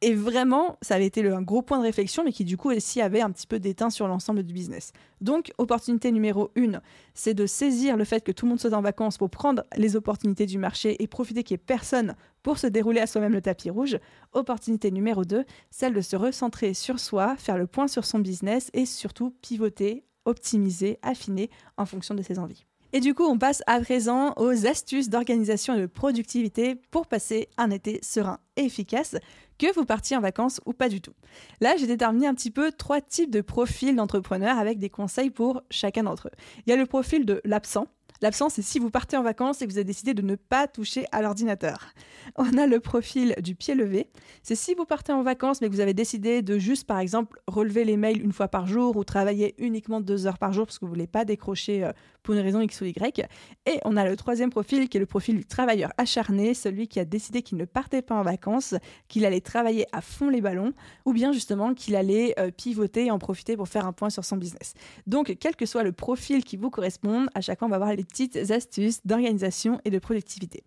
Et 0.00 0.14
vraiment, 0.14 0.76
ça 0.82 0.96
avait 0.96 1.06
été 1.06 1.26
un 1.26 1.40
gros 1.40 1.62
point 1.62 1.78
de 1.78 1.82
réflexion, 1.82 2.24
mais 2.24 2.32
qui 2.32 2.44
du 2.44 2.56
coup 2.56 2.70
aussi 2.70 3.00
avait 3.00 3.20
un 3.20 3.30
petit 3.30 3.46
peu 3.46 3.58
d'éteint 3.58 3.90
sur 3.90 4.06
l'ensemble 4.06 4.42
du 4.42 4.52
business. 4.52 4.92
Donc, 5.20 5.52
opportunité 5.56 6.12
numéro 6.12 6.50
une, 6.56 6.82
c'est 7.14 7.34
de 7.34 7.46
saisir 7.46 7.96
le 7.96 8.04
fait 8.04 8.22
que 8.22 8.32
tout 8.32 8.44
le 8.44 8.50
monde 8.50 8.60
soit 8.60 8.74
en 8.74 8.82
vacances 8.82 9.16
pour 9.16 9.30
prendre 9.30 9.64
les 9.76 9.96
opportunités 9.96 10.46
du 10.46 10.58
marché 10.58 11.02
et 11.02 11.06
profiter 11.06 11.42
qu'il 11.42 11.54
n'y 11.54 11.62
ait 11.62 11.64
personne 11.66 12.16
pour 12.42 12.58
se 12.58 12.66
dérouler 12.66 13.00
à 13.00 13.06
soi-même 13.06 13.32
le 13.32 13.40
tapis 13.40 13.70
rouge. 13.70 13.98
Opportunité 14.32 14.90
numéro 14.90 15.24
deux, 15.24 15.44
celle 15.70 15.94
de 15.94 16.00
se 16.02 16.16
recentrer 16.16 16.74
sur 16.74 17.00
soi, 17.00 17.36
faire 17.36 17.56
le 17.56 17.66
point 17.66 17.88
sur 17.88 18.04
son 18.04 18.18
business 18.18 18.70
et 18.74 18.86
surtout 18.86 19.30
pivoter, 19.40 20.04
optimiser, 20.26 20.98
affiner 21.02 21.50
en 21.76 21.86
fonction 21.86 22.14
de 22.14 22.22
ses 22.22 22.38
envies. 22.38 22.66
Et 22.94 23.00
du 23.00 23.12
coup, 23.12 23.24
on 23.24 23.38
passe 23.38 23.60
à 23.66 23.80
présent 23.80 24.34
aux 24.36 24.66
astuces 24.68 25.10
d'organisation 25.10 25.74
et 25.74 25.80
de 25.80 25.86
productivité 25.86 26.76
pour 26.92 27.08
passer 27.08 27.48
un 27.56 27.72
été 27.72 27.98
serein 28.02 28.38
et 28.54 28.66
efficace 28.66 29.16
que 29.58 29.74
vous 29.74 29.84
partiez 29.84 30.16
en 30.16 30.20
vacances 30.20 30.60
ou 30.64 30.72
pas 30.72 30.88
du 30.88 31.00
tout. 31.00 31.12
Là, 31.60 31.74
j'ai 31.76 31.88
déterminé 31.88 32.28
un 32.28 32.34
petit 32.34 32.52
peu 32.52 32.70
trois 32.70 33.00
types 33.00 33.32
de 33.32 33.40
profils 33.40 33.96
d'entrepreneurs 33.96 34.60
avec 34.60 34.78
des 34.78 34.90
conseils 34.90 35.30
pour 35.30 35.62
chacun 35.70 36.04
d'entre 36.04 36.28
eux. 36.28 36.36
Il 36.64 36.70
y 36.70 36.72
a 36.72 36.76
le 36.76 36.86
profil 36.86 37.26
de 37.26 37.40
l'absent, 37.44 37.88
L'absence, 38.24 38.54
c'est 38.54 38.62
si 38.62 38.78
vous 38.78 38.88
partez 38.88 39.18
en 39.18 39.22
vacances 39.22 39.60
et 39.60 39.66
que 39.66 39.70
vous 39.70 39.76
avez 39.76 39.84
décidé 39.84 40.14
de 40.14 40.22
ne 40.22 40.34
pas 40.34 40.66
toucher 40.66 41.04
à 41.12 41.20
l'ordinateur. 41.20 41.92
On 42.36 42.56
a 42.56 42.66
le 42.66 42.80
profil 42.80 43.34
du 43.42 43.54
pied 43.54 43.74
levé. 43.74 44.08
C'est 44.42 44.54
si 44.54 44.72
vous 44.74 44.86
partez 44.86 45.12
en 45.12 45.22
vacances 45.22 45.60
mais 45.60 45.68
que 45.68 45.74
vous 45.74 45.80
avez 45.80 45.92
décidé 45.92 46.40
de 46.40 46.56
juste, 46.56 46.86
par 46.86 47.00
exemple, 47.00 47.38
relever 47.46 47.84
les 47.84 47.98
mails 47.98 48.22
une 48.22 48.32
fois 48.32 48.48
par 48.48 48.66
jour 48.66 48.96
ou 48.96 49.04
travailler 49.04 49.54
uniquement 49.58 50.00
deux 50.00 50.26
heures 50.26 50.38
par 50.38 50.54
jour 50.54 50.64
parce 50.64 50.78
que 50.78 50.86
vous 50.86 50.92
ne 50.92 50.94
voulez 50.94 51.06
pas 51.06 51.26
décrocher 51.26 51.84
euh, 51.84 51.92
pour 52.22 52.32
une 52.32 52.40
raison 52.40 52.62
X 52.62 52.80
ou 52.80 52.86
Y. 52.86 53.26
Et 53.66 53.78
on 53.84 53.94
a 53.94 54.08
le 54.08 54.16
troisième 54.16 54.48
profil 54.48 54.88
qui 54.88 54.96
est 54.96 55.00
le 55.00 55.04
profil 55.04 55.36
du 55.36 55.44
travailleur 55.44 55.92
acharné, 55.98 56.54
celui 56.54 56.88
qui 56.88 57.00
a 57.00 57.04
décidé 57.04 57.42
qu'il 57.42 57.58
ne 57.58 57.66
partait 57.66 58.00
pas 58.00 58.14
en 58.14 58.22
vacances, 58.22 58.74
qu'il 59.06 59.26
allait 59.26 59.42
travailler 59.42 59.84
à 59.92 60.00
fond 60.00 60.30
les 60.30 60.40
ballons 60.40 60.72
ou 61.04 61.12
bien 61.12 61.32
justement 61.32 61.74
qu'il 61.74 61.94
allait 61.94 62.34
euh, 62.38 62.50
pivoter 62.50 63.04
et 63.04 63.10
en 63.10 63.18
profiter 63.18 63.54
pour 63.54 63.68
faire 63.68 63.86
un 63.86 63.92
point 63.92 64.08
sur 64.08 64.24
son 64.24 64.38
business. 64.38 64.72
Donc, 65.06 65.36
quel 65.38 65.56
que 65.56 65.66
soit 65.66 65.82
le 65.82 65.92
profil 65.92 66.42
qui 66.42 66.56
vous 66.56 66.70
corresponde, 66.70 67.28
à 67.34 67.42
chaque 67.42 67.58
fois, 67.58 67.68
on 67.68 67.70
va 67.70 67.76
voir 67.76 67.92
les 67.92 68.04
petites 68.14 68.52
astuces 68.52 69.00
d'organisation 69.04 69.80
et 69.84 69.90
de 69.90 69.98
productivité. 69.98 70.62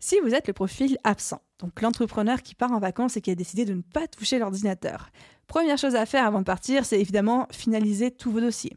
Si 0.00 0.18
vous 0.24 0.34
êtes 0.34 0.48
le 0.48 0.52
profil 0.52 0.98
absent, 1.04 1.40
donc 1.60 1.80
l'entrepreneur 1.82 2.42
qui 2.42 2.56
part 2.56 2.72
en 2.72 2.80
vacances 2.80 3.16
et 3.16 3.20
qui 3.20 3.30
a 3.30 3.34
décidé 3.36 3.64
de 3.64 3.74
ne 3.74 3.82
pas 3.82 4.08
toucher 4.08 4.40
l'ordinateur, 4.40 5.10
première 5.46 5.78
chose 5.78 5.94
à 5.94 6.04
faire 6.04 6.26
avant 6.26 6.40
de 6.40 6.44
partir, 6.44 6.84
c'est 6.84 7.00
évidemment 7.00 7.46
finaliser 7.52 8.10
tous 8.10 8.32
vos 8.32 8.40
dossiers. 8.40 8.76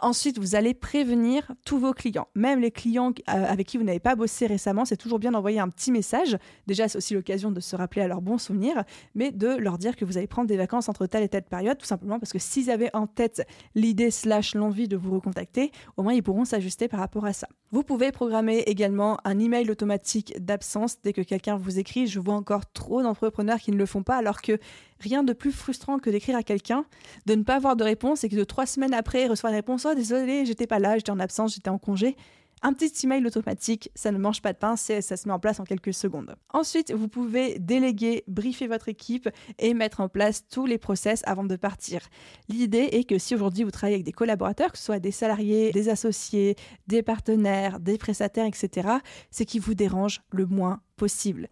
Ensuite, 0.00 0.38
vous 0.38 0.54
allez 0.54 0.74
prévenir 0.74 1.50
tous 1.64 1.78
vos 1.78 1.92
clients, 1.92 2.28
même 2.36 2.60
les 2.60 2.70
clients 2.70 3.10
euh, 3.10 3.44
avec 3.48 3.66
qui 3.66 3.78
vous 3.78 3.84
n'avez 3.84 3.98
pas 3.98 4.14
bossé 4.14 4.46
récemment. 4.46 4.84
C'est 4.84 4.96
toujours 4.96 5.18
bien 5.18 5.32
d'envoyer 5.32 5.58
un 5.58 5.68
petit 5.68 5.90
message. 5.90 6.38
Déjà, 6.68 6.86
c'est 6.86 6.98
aussi 6.98 7.14
l'occasion 7.14 7.50
de 7.50 7.58
se 7.58 7.74
rappeler 7.74 8.02
à 8.02 8.06
leurs 8.06 8.22
bons 8.22 8.38
souvenirs, 8.38 8.84
mais 9.16 9.32
de 9.32 9.48
leur 9.48 9.76
dire 9.76 9.96
que 9.96 10.04
vous 10.04 10.16
allez 10.16 10.28
prendre 10.28 10.46
des 10.46 10.56
vacances 10.56 10.88
entre 10.88 11.06
telle 11.06 11.24
et 11.24 11.28
telle 11.28 11.42
période, 11.42 11.78
tout 11.78 11.86
simplement 11.86 12.20
parce 12.20 12.32
que 12.32 12.38
s'ils 12.38 12.70
avaient 12.70 12.94
en 12.94 13.08
tête 13.08 13.44
l'idée 13.74 14.12
slash 14.12 14.54
l'envie 14.54 14.86
de 14.86 14.96
vous 14.96 15.12
recontacter, 15.12 15.72
au 15.96 16.04
moins 16.04 16.14
ils 16.14 16.22
pourront 16.22 16.44
s'ajuster 16.44 16.86
par 16.86 17.00
rapport 17.00 17.24
à 17.24 17.32
ça. 17.32 17.48
Vous 17.72 17.82
pouvez 17.82 18.12
programmer 18.12 18.60
également 18.66 19.18
un 19.24 19.40
email 19.40 19.68
automatique 19.68 20.32
d'absence 20.38 21.02
dès 21.02 21.12
que 21.12 21.22
quelqu'un 21.22 21.56
vous 21.56 21.80
écrit. 21.80 22.06
Je 22.06 22.20
vois 22.20 22.34
encore 22.34 22.70
trop 22.70 23.02
d'entrepreneurs 23.02 23.58
qui 23.58 23.72
ne 23.72 23.76
le 23.76 23.84
font 23.84 24.04
pas, 24.04 24.16
alors 24.16 24.42
que 24.42 24.58
rien 25.00 25.22
de 25.22 25.32
plus 25.32 25.52
frustrant 25.52 25.98
que 25.98 26.10
d'écrire 26.10 26.36
à 26.36 26.42
quelqu'un, 26.42 26.84
de 27.26 27.34
ne 27.34 27.42
pas 27.42 27.56
avoir 27.56 27.76
de 27.76 27.84
réponse 27.84 28.24
et 28.24 28.28
que 28.28 28.36
de 28.36 28.44
trois 28.44 28.66
semaines 28.66 28.94
après, 28.94 29.26
reçoit 29.26 29.50
une 29.50 29.56
réponse 29.56 29.86
Oh, 29.88 29.94
désolé, 29.94 30.44
j'étais 30.46 30.66
pas 30.66 30.78
là, 30.78 30.96
j'étais 30.96 31.10
en 31.10 31.20
absence, 31.20 31.54
j'étais 31.54 31.70
en 31.70 31.78
congé. 31.78 32.16
Un 32.60 32.72
petit 32.72 33.06
email 33.06 33.24
automatique, 33.24 33.90
ça 33.94 34.10
ne 34.10 34.18
mange 34.18 34.42
pas 34.42 34.52
de 34.52 34.58
pain, 34.58 34.74
ça 34.76 35.00
se 35.00 35.28
met 35.28 35.32
en 35.32 35.38
place 35.38 35.60
en 35.60 35.64
quelques 35.64 35.94
secondes. 35.94 36.34
Ensuite, 36.52 36.92
vous 36.92 37.06
pouvez 37.06 37.58
déléguer, 37.58 38.24
briefer 38.26 38.66
votre 38.66 38.88
équipe 38.88 39.28
et 39.58 39.74
mettre 39.74 40.00
en 40.00 40.08
place 40.08 40.44
tous 40.48 40.66
les 40.66 40.78
process 40.78 41.22
avant 41.24 41.44
de 41.44 41.54
partir. 41.54 42.00
L'idée 42.48 42.88
est 42.92 43.04
que 43.04 43.18
si 43.18 43.34
aujourd'hui 43.34 43.62
vous 43.62 43.70
travaillez 43.70 43.94
avec 43.94 44.06
des 44.06 44.12
collaborateurs, 44.12 44.72
que 44.72 44.78
ce 44.78 44.84
soit 44.84 44.98
des 44.98 45.12
salariés, 45.12 45.70
des 45.70 45.88
associés, 45.88 46.56
des 46.88 47.02
partenaires, 47.02 47.78
des 47.78 47.96
prestataires, 47.96 48.46
etc., 48.46 48.88
c'est 49.30 49.44
qui 49.44 49.60
vous 49.60 49.74
dérange 49.74 50.22
le 50.32 50.46
moins 50.46 50.80
possible. 50.96 51.48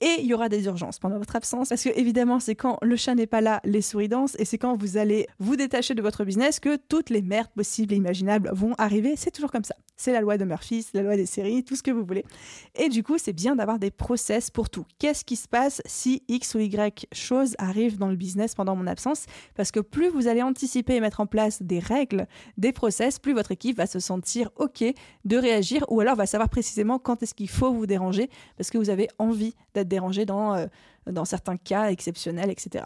Et 0.00 0.16
il 0.20 0.26
y 0.26 0.34
aura 0.34 0.50
des 0.50 0.66
urgences 0.66 0.98
pendant 0.98 1.16
votre 1.16 1.36
absence, 1.36 1.70
parce 1.70 1.82
que 1.82 1.88
évidemment, 1.98 2.38
c'est 2.38 2.54
quand 2.54 2.78
le 2.82 2.96
chat 2.96 3.14
n'est 3.14 3.26
pas 3.26 3.40
là, 3.40 3.60
les 3.64 3.80
souris 3.80 4.08
dansent, 4.08 4.36
et 4.38 4.44
c'est 4.44 4.58
quand 4.58 4.76
vous 4.76 4.98
allez 4.98 5.26
vous 5.38 5.56
détacher 5.56 5.94
de 5.94 6.02
votre 6.02 6.24
business 6.24 6.60
que 6.60 6.76
toutes 6.76 7.08
les 7.08 7.22
merdes 7.22 7.50
possibles 7.56 7.94
et 7.94 7.96
imaginables 7.96 8.50
vont 8.52 8.74
arriver. 8.76 9.14
C'est 9.16 9.30
toujours 9.30 9.50
comme 9.50 9.64
ça. 9.64 9.74
C'est 9.98 10.12
la 10.12 10.20
loi 10.20 10.36
de 10.36 10.44
Murphy, 10.44 10.82
c'est 10.82 10.98
la 10.98 11.02
loi 11.02 11.16
des 11.16 11.24
séries, 11.24 11.64
tout 11.64 11.74
ce 11.74 11.82
que 11.82 11.90
vous 11.90 12.04
voulez. 12.04 12.26
Et 12.74 12.90
du 12.90 13.02
coup, 13.02 13.16
c'est 13.16 13.32
bien 13.32 13.56
d'avoir 13.56 13.78
des 13.78 13.90
process 13.90 14.50
pour 14.50 14.68
tout. 14.68 14.84
Qu'est-ce 14.98 15.24
qui 15.24 15.36
se 15.36 15.48
passe 15.48 15.80
si 15.86 16.22
X 16.28 16.54
ou 16.54 16.58
Y 16.58 17.06
chose 17.12 17.54
arrive 17.56 17.96
dans 17.96 18.08
le 18.08 18.16
business 18.16 18.54
pendant 18.54 18.76
mon 18.76 18.86
absence? 18.86 19.24
Parce 19.54 19.70
que 19.70 19.80
plus 19.80 20.08
vous 20.08 20.28
allez 20.28 20.42
anticiper 20.42 20.96
et 20.96 21.00
mettre 21.00 21.20
en 21.20 21.26
place 21.26 21.62
des 21.62 21.78
règles, 21.78 22.26
des 22.58 22.72
process, 22.72 23.18
plus 23.18 23.32
votre 23.32 23.52
équipe 23.52 23.78
va 23.78 23.86
se 23.86 23.98
sentir 23.98 24.50
OK 24.56 24.84
de 25.24 25.36
réagir 25.38 25.86
ou 25.88 26.00
alors 26.00 26.16
va 26.16 26.26
savoir 26.26 26.50
précisément 26.50 26.98
quand 26.98 27.22
est-ce 27.22 27.34
qu'il 27.34 27.48
faut 27.48 27.72
vous 27.72 27.86
déranger 27.86 28.28
parce 28.58 28.70
que 28.70 28.76
vous 28.76 28.90
avez 28.90 29.08
envie 29.18 29.54
d'être 29.72 29.85
dérangé 29.86 30.26
dans, 30.26 30.54
euh, 30.54 30.66
dans 31.10 31.24
certains 31.24 31.56
cas 31.56 31.90
exceptionnels, 31.90 32.50
etc. 32.50 32.84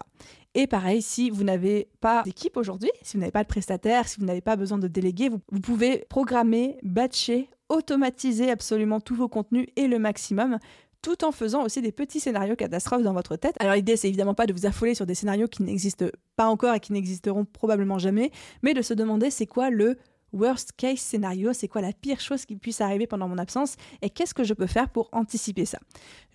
Et 0.53 0.67
pareil, 0.67 1.01
si 1.01 1.29
vous 1.29 1.43
n'avez 1.43 1.87
pas 1.99 2.23
d'équipe 2.23 2.57
aujourd'hui, 2.57 2.91
si 3.01 3.17
vous 3.17 3.21
n'avez 3.21 3.31
pas 3.31 3.43
de 3.43 3.47
prestataire, 3.47 4.07
si 4.07 4.19
vous 4.19 4.25
n'avez 4.25 4.41
pas 4.41 4.55
besoin 4.55 4.77
de 4.77 4.87
déléguer, 4.87 5.29
vous, 5.29 5.39
vous 5.51 5.61
pouvez 5.61 6.05
programmer, 6.09 6.77
batcher, 6.83 7.49
automatiser 7.69 8.51
absolument 8.51 8.99
tous 8.99 9.15
vos 9.15 9.27
contenus 9.27 9.67
et 9.75 9.87
le 9.87 9.99
maximum 9.99 10.59
tout 11.01 11.23
en 11.23 11.31
faisant 11.31 11.63
aussi 11.63 11.81
des 11.81 11.91
petits 11.91 12.19
scénarios 12.19 12.55
catastrophes 12.55 13.01
dans 13.01 13.13
votre 13.13 13.35
tête. 13.35 13.55
Alors 13.59 13.73
l'idée 13.73 13.97
c'est 13.97 14.07
évidemment 14.07 14.33
pas 14.33 14.45
de 14.45 14.53
vous 14.53 14.65
affoler 14.65 14.93
sur 14.93 15.05
des 15.05 15.15
scénarios 15.15 15.47
qui 15.47 15.63
n'existent 15.63 16.05
pas 16.35 16.45
encore 16.45 16.75
et 16.75 16.79
qui 16.79 16.93
n'existeront 16.93 17.45
probablement 17.45 17.97
jamais, 17.97 18.31
mais 18.61 18.73
de 18.73 18.81
se 18.81 18.93
demander 18.93 19.31
c'est 19.31 19.47
quoi 19.47 19.69
le 19.69 19.97
worst 20.33 20.71
case 20.77 20.99
scénario, 20.99 21.53
c'est 21.53 21.67
quoi 21.67 21.81
la 21.81 21.93
pire 21.93 22.19
chose 22.19 22.45
qui 22.45 22.55
puisse 22.55 22.81
arriver 22.81 23.07
pendant 23.07 23.27
mon 23.27 23.37
absence 23.37 23.75
et 24.01 24.09
qu'est-ce 24.09 24.33
que 24.33 24.43
je 24.43 24.53
peux 24.53 24.67
faire 24.67 24.89
pour 24.89 25.09
anticiper 25.11 25.65
ça? 25.65 25.79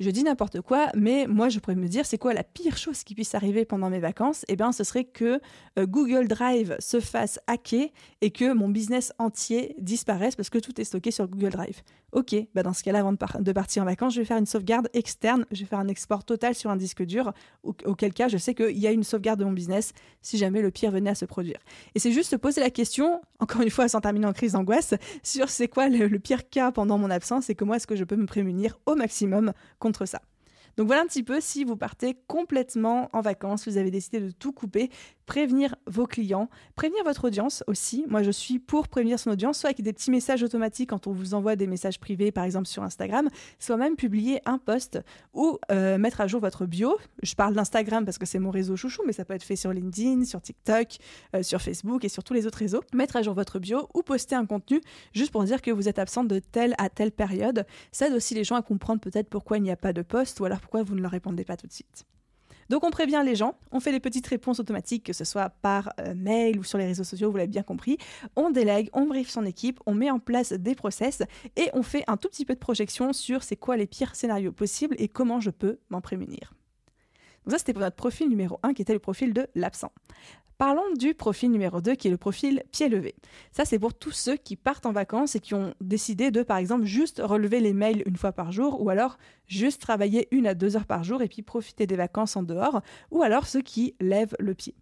Je 0.00 0.10
dis 0.10 0.22
n'importe 0.22 0.60
quoi, 0.60 0.88
mais 0.94 1.26
moi 1.26 1.48
je 1.48 1.58
pourrais 1.58 1.76
me 1.76 1.88
dire 1.88 2.06
c'est 2.06 2.18
quoi 2.18 2.34
la 2.34 2.44
pire 2.44 2.76
chose 2.76 3.04
qui 3.04 3.14
puisse 3.14 3.34
arriver 3.34 3.64
pendant 3.64 3.90
mes 3.90 4.00
vacances? 4.00 4.44
Eh 4.48 4.56
bien 4.56 4.72
ce 4.72 4.84
serait 4.84 5.04
que 5.04 5.40
euh, 5.78 5.86
Google 5.86 6.28
Drive 6.28 6.76
se 6.78 7.00
fasse 7.00 7.38
hacker 7.46 7.88
et 8.20 8.30
que 8.30 8.52
mon 8.52 8.68
business 8.68 9.12
entier 9.18 9.74
disparaisse 9.78 10.36
parce 10.36 10.50
que 10.50 10.58
tout 10.58 10.80
est 10.80 10.84
stocké 10.84 11.10
sur 11.10 11.28
Google 11.28 11.50
Drive. 11.50 11.82
Ok, 12.16 12.34
bah 12.54 12.62
dans 12.62 12.72
ce 12.72 12.82
cas-là, 12.82 13.00
avant 13.00 13.12
de, 13.12 13.52
partir 13.52 13.82
en 13.82 13.84
vacances, 13.84 14.14
je 14.14 14.20
vais 14.20 14.24
faire 14.24 14.38
une 14.38 14.46
sauvegarde 14.46 14.88
externe, 14.94 15.44
je 15.50 15.60
vais 15.60 15.66
faire 15.66 15.80
un 15.80 15.88
export 15.88 16.24
total 16.24 16.54
sur 16.54 16.70
un 16.70 16.76
disque 16.76 17.02
dur, 17.02 17.34
auquel 17.62 18.14
cas 18.14 18.28
je 18.28 18.38
sais 18.38 18.54
qu'il 18.54 18.78
y 18.78 18.86
a 18.86 18.90
une 18.90 19.04
sauvegarde 19.04 19.38
de 19.38 19.44
mon 19.44 19.52
business 19.52 19.92
si 20.22 20.38
jamais 20.38 20.62
le 20.62 20.70
pire 20.70 20.90
venait 20.90 21.10
à 21.10 21.14
se 21.14 21.26
produire. 21.26 21.58
Et 21.94 21.98
c'est 21.98 22.12
juste 22.12 22.30
se 22.30 22.36
poser 22.36 22.62
la 22.62 22.70
question, 22.70 23.20
encore 23.38 23.60
une 23.60 23.68
fois 23.68 23.86
sans 23.88 24.00
terminer 24.00 24.24
en 24.24 24.32
crise 24.32 24.52
d'angoisse, 24.52 24.94
sur 25.22 25.50
c'est 25.50 25.68
quoi 25.68 25.90
le 25.90 26.18
pire 26.18 26.48
cas 26.48 26.72
pendant 26.72 26.96
mon 26.96 27.10
absence 27.10 27.50
et 27.50 27.54
comment 27.54 27.74
est-ce 27.74 27.86
que 27.86 27.96
je 27.96 28.04
peux 28.04 28.16
me 28.16 28.24
prémunir 28.24 28.78
au 28.86 28.94
maximum 28.94 29.52
contre 29.78 30.06
ça. 30.06 30.22
Donc 30.76 30.88
voilà 30.88 31.02
un 31.02 31.06
petit 31.06 31.22
peu 31.22 31.40
si 31.40 31.64
vous 31.64 31.76
partez 31.76 32.18
complètement 32.26 33.08
en 33.12 33.22
vacances, 33.22 33.66
vous 33.66 33.78
avez 33.78 33.90
décidé 33.90 34.20
de 34.20 34.30
tout 34.30 34.52
couper, 34.52 34.90
prévenir 35.24 35.74
vos 35.86 36.06
clients, 36.06 36.48
prévenir 36.74 37.02
votre 37.04 37.26
audience 37.26 37.64
aussi. 37.66 38.04
Moi, 38.08 38.22
je 38.22 38.30
suis 38.30 38.58
pour 38.58 38.88
prévenir 38.88 39.18
son 39.18 39.30
audience, 39.30 39.58
soit 39.58 39.70
avec 39.70 39.80
des 39.80 39.92
petits 39.92 40.10
messages 40.10 40.42
automatiques 40.42 40.90
quand 40.90 41.06
on 41.06 41.12
vous 41.12 41.34
envoie 41.34 41.56
des 41.56 41.66
messages 41.66 41.98
privés, 41.98 42.30
par 42.30 42.44
exemple 42.44 42.66
sur 42.66 42.82
Instagram, 42.82 43.28
soit 43.58 43.76
même 43.76 43.96
publier 43.96 44.40
un 44.44 44.58
post 44.58 45.00
ou 45.32 45.58
euh, 45.70 45.96
mettre 45.98 46.20
à 46.20 46.26
jour 46.26 46.40
votre 46.40 46.66
bio. 46.66 46.96
Je 47.22 47.34
parle 47.34 47.54
d'Instagram 47.54 48.04
parce 48.04 48.18
que 48.18 48.26
c'est 48.26 48.38
mon 48.38 48.50
réseau 48.50 48.76
chouchou, 48.76 49.02
mais 49.06 49.12
ça 49.12 49.24
peut 49.24 49.34
être 49.34 49.42
fait 49.42 49.56
sur 49.56 49.72
LinkedIn, 49.72 50.24
sur 50.24 50.42
TikTok, 50.42 50.98
euh, 51.34 51.42
sur 51.42 51.62
Facebook 51.62 52.04
et 52.04 52.08
sur 52.08 52.22
tous 52.22 52.34
les 52.34 52.46
autres 52.46 52.58
réseaux. 52.58 52.82
Mettre 52.92 53.16
à 53.16 53.22
jour 53.22 53.34
votre 53.34 53.58
bio 53.58 53.88
ou 53.94 54.02
poster 54.02 54.34
un 54.34 54.44
contenu 54.44 54.80
juste 55.12 55.32
pour 55.32 55.44
dire 55.44 55.62
que 55.62 55.70
vous 55.70 55.88
êtes 55.88 55.98
absent 55.98 56.24
de 56.24 56.38
telle 56.38 56.74
à 56.76 56.90
telle 56.90 57.12
période. 57.12 57.66
Ça 57.92 58.08
aide 58.08 58.12
aussi 58.12 58.34
les 58.34 58.44
gens 58.44 58.56
à 58.56 58.62
comprendre 58.62 59.00
peut-être 59.00 59.28
pourquoi 59.30 59.56
il 59.56 59.62
n'y 59.62 59.70
a 59.70 59.76
pas 59.76 59.92
de 59.92 60.02
post 60.02 60.38
ou 60.40 60.44
alors 60.44 60.60
pourquoi 60.66 60.82
vous 60.82 60.96
ne 60.96 61.00
leur 61.00 61.12
répondez 61.12 61.44
pas 61.44 61.56
tout 61.56 61.68
de 61.68 61.72
suite. 61.72 62.04
Donc 62.70 62.82
on 62.82 62.90
prévient 62.90 63.22
les 63.24 63.36
gens, 63.36 63.56
on 63.70 63.78
fait 63.78 63.92
des 63.92 64.00
petites 64.00 64.26
réponses 64.26 64.58
automatiques, 64.58 65.04
que 65.04 65.12
ce 65.12 65.24
soit 65.24 65.48
par 65.48 65.90
euh, 66.00 66.12
mail 66.16 66.58
ou 66.58 66.64
sur 66.64 66.76
les 66.76 66.86
réseaux 66.86 67.04
sociaux, 67.04 67.30
vous 67.30 67.36
l'avez 67.36 67.46
bien 67.46 67.62
compris. 67.62 67.98
On 68.34 68.50
délègue, 68.50 68.90
on 68.92 69.06
brief 69.06 69.30
son 69.30 69.44
équipe, 69.44 69.78
on 69.86 69.94
met 69.94 70.10
en 70.10 70.18
place 70.18 70.52
des 70.52 70.74
process 70.74 71.22
et 71.54 71.70
on 71.72 71.84
fait 71.84 72.02
un 72.08 72.16
tout 72.16 72.28
petit 72.28 72.44
peu 72.44 72.54
de 72.54 72.58
projection 72.58 73.12
sur 73.12 73.44
c'est 73.44 73.54
quoi 73.54 73.76
les 73.76 73.86
pires 73.86 74.16
scénarios 74.16 74.50
possibles 74.50 74.96
et 74.98 75.06
comment 75.06 75.38
je 75.38 75.50
peux 75.50 75.78
m'en 75.88 76.00
prémunir. 76.00 76.52
Donc 77.44 77.52
ça, 77.52 77.58
c'était 77.58 77.72
pour 77.72 77.82
notre 77.82 77.94
profil 77.94 78.28
numéro 78.28 78.58
1 78.64 78.74
qui 78.74 78.82
était 78.82 78.92
le 78.92 78.98
profil 78.98 79.32
de 79.32 79.46
l'absent. 79.54 79.92
Parlons 80.58 80.90
du 80.96 81.12
profil 81.12 81.50
numéro 81.50 81.82
2 81.82 81.96
qui 81.96 82.08
est 82.08 82.10
le 82.10 82.16
profil 82.16 82.62
pied 82.72 82.88
levé. 82.88 83.14
Ça, 83.52 83.66
c'est 83.66 83.78
pour 83.78 83.92
tous 83.92 84.12
ceux 84.12 84.36
qui 84.36 84.56
partent 84.56 84.86
en 84.86 84.92
vacances 84.92 85.36
et 85.36 85.40
qui 85.40 85.52
ont 85.52 85.74
décidé 85.82 86.30
de, 86.30 86.42
par 86.42 86.56
exemple, 86.56 86.86
juste 86.86 87.20
relever 87.22 87.60
les 87.60 87.74
mails 87.74 88.02
une 88.06 88.16
fois 88.16 88.32
par 88.32 88.52
jour 88.52 88.80
ou 88.82 88.88
alors 88.88 89.18
juste 89.46 89.82
travailler 89.82 90.28
une 90.30 90.46
à 90.46 90.54
deux 90.54 90.76
heures 90.76 90.86
par 90.86 91.04
jour 91.04 91.20
et 91.20 91.28
puis 91.28 91.42
profiter 91.42 91.86
des 91.86 91.96
vacances 91.96 92.36
en 92.36 92.42
dehors 92.42 92.80
ou 93.10 93.22
alors 93.22 93.46
ceux 93.46 93.60
qui 93.60 93.94
lèvent 94.00 94.34
le 94.38 94.54
pied. 94.54 94.74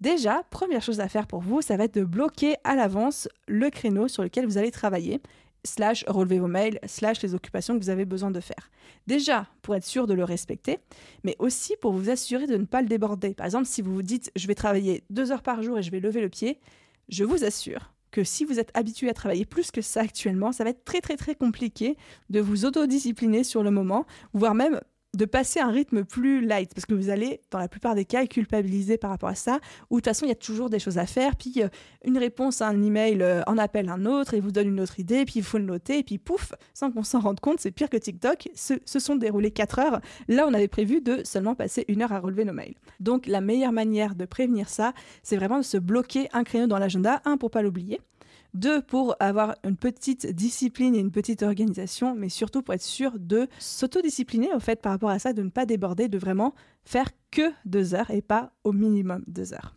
Déjà, 0.00 0.42
première 0.50 0.82
chose 0.82 0.98
à 0.98 1.08
faire 1.08 1.28
pour 1.28 1.40
vous, 1.40 1.62
ça 1.62 1.76
va 1.76 1.84
être 1.84 1.94
de 1.94 2.04
bloquer 2.04 2.56
à 2.64 2.74
l'avance 2.74 3.28
le 3.46 3.70
créneau 3.70 4.08
sur 4.08 4.24
lequel 4.24 4.44
vous 4.44 4.58
allez 4.58 4.72
travailler 4.72 5.22
slash 5.66 6.04
relever 6.08 6.38
vos 6.38 6.46
mails, 6.46 6.78
slash 6.86 7.22
les 7.22 7.34
occupations 7.34 7.78
que 7.78 7.84
vous 7.84 7.90
avez 7.90 8.04
besoin 8.04 8.30
de 8.30 8.40
faire. 8.40 8.70
Déjà, 9.06 9.46
pour 9.62 9.74
être 9.74 9.84
sûr 9.84 10.06
de 10.06 10.14
le 10.14 10.24
respecter, 10.24 10.78
mais 11.24 11.36
aussi 11.38 11.74
pour 11.80 11.92
vous 11.92 12.08
assurer 12.08 12.46
de 12.46 12.56
ne 12.56 12.64
pas 12.64 12.82
le 12.82 12.88
déborder. 12.88 13.34
Par 13.34 13.46
exemple, 13.46 13.66
si 13.66 13.82
vous 13.82 13.94
vous 13.94 14.02
dites 14.02 14.32
je 14.36 14.46
vais 14.46 14.54
travailler 14.54 15.04
deux 15.10 15.32
heures 15.32 15.42
par 15.42 15.62
jour 15.62 15.78
et 15.78 15.82
je 15.82 15.90
vais 15.90 16.00
lever 16.00 16.20
le 16.20 16.28
pied, 16.28 16.60
je 17.08 17.24
vous 17.24 17.44
assure 17.44 17.92
que 18.10 18.24
si 18.24 18.44
vous 18.44 18.58
êtes 18.58 18.70
habitué 18.74 19.10
à 19.10 19.14
travailler 19.14 19.44
plus 19.44 19.70
que 19.70 19.82
ça 19.82 20.00
actuellement, 20.00 20.52
ça 20.52 20.64
va 20.64 20.70
être 20.70 20.84
très 20.84 21.00
très 21.00 21.16
très 21.16 21.34
compliqué 21.34 21.96
de 22.30 22.40
vous 22.40 22.64
autodiscipliner 22.64 23.44
sur 23.44 23.62
le 23.62 23.70
moment, 23.70 24.06
voire 24.32 24.54
même 24.54 24.80
de 25.16 25.24
passer 25.24 25.60
un 25.60 25.70
rythme 25.70 26.04
plus 26.04 26.44
light, 26.44 26.72
parce 26.74 26.86
que 26.86 26.94
vous 26.94 27.10
allez, 27.10 27.40
dans 27.50 27.58
la 27.58 27.68
plupart 27.68 27.94
des 27.94 28.04
cas, 28.04 28.26
culpabiliser 28.26 28.98
par 28.98 29.10
rapport 29.10 29.28
à 29.28 29.34
ça, 29.34 29.60
ou 29.90 29.96
de 29.96 30.00
toute 30.00 30.04
façon, 30.06 30.26
il 30.26 30.28
y 30.28 30.32
a 30.32 30.36
toujours 30.36 30.70
des 30.70 30.78
choses 30.78 30.98
à 30.98 31.06
faire, 31.06 31.36
puis 31.36 31.54
euh, 31.58 31.68
une 32.04 32.18
réponse 32.18 32.60
à 32.60 32.68
un 32.68 32.82
email 32.82 33.22
euh, 33.22 33.42
en 33.46 33.58
appelle 33.58 33.88
un 33.88 34.04
autre, 34.06 34.34
et 34.34 34.40
vous 34.40 34.52
donne 34.52 34.68
une 34.68 34.80
autre 34.80 35.00
idée, 35.00 35.24
puis 35.24 35.34
il 35.36 35.42
faut 35.42 35.58
le 35.58 35.64
noter, 35.64 35.98
et 35.98 36.02
puis 36.02 36.18
pouf, 36.18 36.52
sans 36.74 36.90
qu'on 36.90 37.02
s'en 37.02 37.20
rende 37.20 37.40
compte, 37.40 37.60
c'est 37.60 37.70
pire 37.70 37.88
que 37.88 37.96
TikTok, 37.96 38.48
se, 38.54 38.74
se 38.84 38.98
sont 38.98 39.16
déroulés 39.16 39.50
4 39.50 39.78
heures. 39.78 40.00
Là, 40.28 40.46
on 40.46 40.54
avait 40.54 40.68
prévu 40.68 41.00
de 41.00 41.22
seulement 41.24 41.54
passer 41.54 41.84
une 41.88 42.02
heure 42.02 42.12
à 42.12 42.20
relever 42.20 42.44
nos 42.44 42.52
mails. 42.52 42.74
Donc, 43.00 43.26
la 43.26 43.40
meilleure 43.40 43.72
manière 43.72 44.14
de 44.14 44.24
prévenir 44.24 44.68
ça, 44.68 44.92
c'est 45.22 45.36
vraiment 45.36 45.58
de 45.58 45.64
se 45.64 45.78
bloquer 45.78 46.28
un 46.32 46.44
créneau 46.44 46.66
dans 46.66 46.78
l'agenda, 46.78 47.22
un, 47.24 47.36
pour 47.36 47.50
pas 47.50 47.62
l'oublier, 47.62 48.00
deux, 48.56 48.82
pour 48.82 49.14
avoir 49.20 49.54
une 49.64 49.76
petite 49.76 50.26
discipline 50.26 50.94
et 50.94 50.98
une 50.98 51.10
petite 51.10 51.42
organisation, 51.42 52.14
mais 52.14 52.28
surtout 52.28 52.62
pour 52.62 52.74
être 52.74 52.82
sûr 52.82 53.12
de 53.18 53.46
s'autodiscipliner 53.58 54.52
au 54.54 54.60
fait 54.60 54.80
par 54.80 54.92
rapport 54.92 55.10
à 55.10 55.18
ça, 55.18 55.32
de 55.32 55.42
ne 55.42 55.50
pas 55.50 55.66
déborder, 55.66 56.08
de 56.08 56.18
vraiment 56.18 56.54
faire 56.84 57.10
que 57.30 57.52
deux 57.64 57.94
heures 57.94 58.10
et 58.10 58.22
pas 58.22 58.52
au 58.64 58.72
minimum 58.72 59.22
deux 59.26 59.52
heures. 59.52 59.76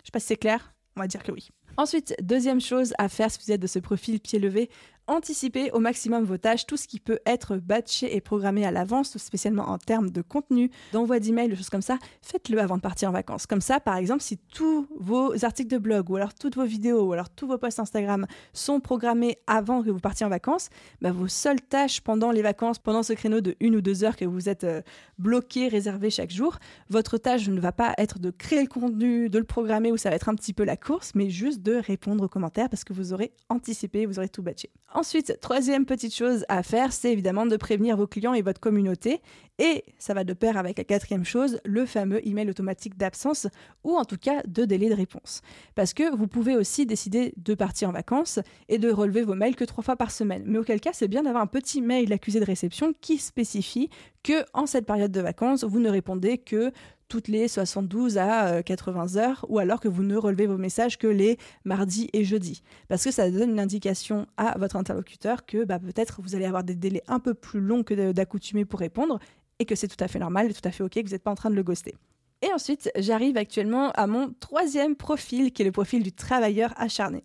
Je 0.00 0.06
sais 0.06 0.12
pas 0.12 0.20
si 0.20 0.26
c'est 0.26 0.36
clair, 0.36 0.74
on 0.96 1.00
va 1.00 1.06
dire 1.06 1.22
que 1.22 1.32
oui. 1.32 1.50
Ensuite, 1.78 2.14
deuxième 2.22 2.60
chose 2.60 2.94
à 2.96 3.08
faire 3.08 3.30
si 3.30 3.38
vous 3.44 3.52
êtes 3.52 3.60
de 3.60 3.66
ce 3.66 3.78
profil 3.78 4.18
pied 4.18 4.38
levé, 4.38 4.70
Anticipez 5.08 5.70
au 5.70 5.78
maximum 5.78 6.24
vos 6.24 6.36
tâches, 6.36 6.66
tout 6.66 6.76
ce 6.76 6.88
qui 6.88 6.98
peut 6.98 7.20
être 7.26 7.58
batché 7.58 8.16
et 8.16 8.20
programmé 8.20 8.66
à 8.66 8.72
l'avance, 8.72 9.16
spécialement 9.18 9.68
en 9.68 9.78
termes 9.78 10.10
de 10.10 10.20
contenu, 10.20 10.68
d'envoi 10.92 11.20
d'emails, 11.20 11.48
de 11.48 11.54
choses 11.54 11.70
comme 11.70 11.80
ça, 11.80 11.96
faites-le 12.22 12.58
avant 12.58 12.76
de 12.76 12.80
partir 12.80 13.10
en 13.10 13.12
vacances. 13.12 13.46
Comme 13.46 13.60
ça, 13.60 13.78
par 13.78 13.98
exemple, 13.98 14.20
si 14.24 14.36
tous 14.36 14.88
vos 14.98 15.44
articles 15.44 15.70
de 15.70 15.78
blog 15.78 16.10
ou 16.10 16.16
alors 16.16 16.34
toutes 16.34 16.56
vos 16.56 16.64
vidéos 16.64 17.02
ou 17.02 17.12
alors 17.12 17.30
tous 17.30 17.46
vos 17.46 17.56
posts 17.56 17.78
Instagram 17.78 18.26
sont 18.52 18.80
programmés 18.80 19.38
avant 19.46 19.84
que 19.84 19.90
vous 19.90 20.00
partiez 20.00 20.26
en 20.26 20.28
vacances, 20.28 20.70
bah, 21.00 21.12
vos 21.12 21.28
seules 21.28 21.60
tâches 21.60 22.00
pendant 22.00 22.32
les 22.32 22.42
vacances, 22.42 22.80
pendant 22.80 23.04
ce 23.04 23.12
créneau 23.12 23.40
de 23.40 23.54
une 23.60 23.76
ou 23.76 23.82
deux 23.82 24.02
heures 24.02 24.16
que 24.16 24.24
vous 24.24 24.48
êtes 24.48 24.64
euh, 24.64 24.82
bloqué, 25.18 25.68
réservé 25.68 26.10
chaque 26.10 26.32
jour, 26.32 26.58
votre 26.90 27.16
tâche 27.16 27.48
ne 27.48 27.60
va 27.60 27.70
pas 27.70 27.94
être 27.98 28.18
de 28.18 28.32
créer 28.32 28.60
le 28.60 28.68
contenu, 28.68 29.30
de 29.30 29.38
le 29.38 29.44
programmer 29.44 29.92
ou 29.92 29.96
ça 29.96 30.10
va 30.10 30.16
être 30.16 30.28
un 30.28 30.34
petit 30.34 30.52
peu 30.52 30.64
la 30.64 30.76
course, 30.76 31.12
mais 31.14 31.30
juste 31.30 31.62
de 31.62 31.76
répondre 31.76 32.24
aux 32.24 32.28
commentaires 32.28 32.68
parce 32.68 32.82
que 32.82 32.92
vous 32.92 33.12
aurez 33.12 33.32
anticipé, 33.48 34.04
vous 34.04 34.18
aurez 34.18 34.28
tout 34.28 34.42
batché. 34.42 34.70
Ensuite, 34.96 35.38
troisième 35.42 35.84
petite 35.84 36.14
chose 36.14 36.46
à 36.48 36.62
faire, 36.62 36.90
c'est 36.90 37.12
évidemment 37.12 37.44
de 37.44 37.58
prévenir 37.58 37.98
vos 37.98 38.06
clients 38.06 38.32
et 38.32 38.40
votre 38.40 38.60
communauté. 38.60 39.20
Et 39.58 39.84
ça 39.98 40.14
va 40.14 40.24
de 40.24 40.32
pair 40.32 40.56
avec 40.56 40.78
la 40.78 40.84
quatrième 40.84 41.24
chose, 41.26 41.60
le 41.66 41.84
fameux 41.84 42.26
email 42.26 42.48
automatique 42.48 42.96
d'absence 42.96 43.46
ou 43.84 43.94
en 43.94 44.06
tout 44.06 44.16
cas 44.16 44.42
de 44.46 44.64
délai 44.64 44.88
de 44.88 44.94
réponse. 44.94 45.42
Parce 45.74 45.92
que 45.92 46.16
vous 46.16 46.26
pouvez 46.26 46.56
aussi 46.56 46.86
décider 46.86 47.34
de 47.36 47.52
partir 47.52 47.90
en 47.90 47.92
vacances 47.92 48.38
et 48.70 48.78
de 48.78 48.90
relever 48.90 49.22
vos 49.22 49.34
mails 49.34 49.54
que 49.54 49.64
trois 49.64 49.84
fois 49.84 49.96
par 49.96 50.10
semaine. 50.10 50.44
Mais 50.46 50.56
auquel 50.56 50.80
cas, 50.80 50.94
c'est 50.94 51.08
bien 51.08 51.24
d'avoir 51.24 51.42
un 51.42 51.46
petit 51.46 51.82
mail 51.82 52.10
accusé 52.14 52.40
de 52.40 52.46
réception 52.46 52.94
qui 53.02 53.18
spécifie 53.18 53.90
que 54.26 54.44
en 54.54 54.66
cette 54.66 54.86
période 54.86 55.12
de 55.12 55.20
vacances, 55.20 55.62
vous 55.62 55.78
ne 55.78 55.88
répondez 55.88 56.38
que 56.38 56.72
toutes 57.08 57.28
les 57.28 57.46
72 57.46 58.18
à 58.18 58.60
80 58.64 59.14
euh, 59.14 59.20
heures, 59.20 59.46
ou 59.48 59.60
alors 59.60 59.78
que 59.78 59.86
vous 59.86 60.02
ne 60.02 60.16
relevez 60.16 60.48
vos 60.48 60.56
messages 60.56 60.98
que 60.98 61.06
les 61.06 61.38
mardis 61.64 62.10
et 62.12 62.24
jeudis. 62.24 62.64
Parce 62.88 63.04
que 63.04 63.12
ça 63.12 63.30
donne 63.30 63.50
une 63.50 63.60
indication 63.60 64.26
à 64.36 64.58
votre 64.58 64.74
interlocuteur 64.74 65.46
que 65.46 65.64
bah, 65.64 65.78
peut-être 65.78 66.20
vous 66.22 66.34
allez 66.34 66.44
avoir 66.44 66.64
des 66.64 66.74
délais 66.74 67.04
un 67.06 67.20
peu 67.20 67.34
plus 67.34 67.60
longs 67.60 67.84
que 67.84 68.10
d'accoutumé 68.10 68.64
pour 68.64 68.80
répondre, 68.80 69.20
et 69.60 69.64
que 69.64 69.76
c'est 69.76 69.86
tout 69.86 70.02
à 70.02 70.08
fait 70.08 70.18
normal 70.18 70.50
et 70.50 70.54
tout 70.54 70.66
à 70.68 70.72
fait 70.72 70.82
OK 70.82 70.94
que 70.94 71.06
vous 71.06 71.12
n'êtes 71.12 71.22
pas 71.22 71.30
en 71.30 71.36
train 71.36 71.50
de 71.50 71.54
le 71.54 71.62
ghoster. 71.62 71.94
Et 72.42 72.52
ensuite, 72.52 72.90
j'arrive 72.96 73.38
actuellement 73.38 73.90
à 73.92 74.06
mon 74.06 74.30
troisième 74.40 74.94
profil, 74.94 75.52
qui 75.52 75.62
est 75.62 75.64
le 75.64 75.72
profil 75.72 76.02
du 76.02 76.12
travailleur 76.12 76.74
acharné. 76.76 77.24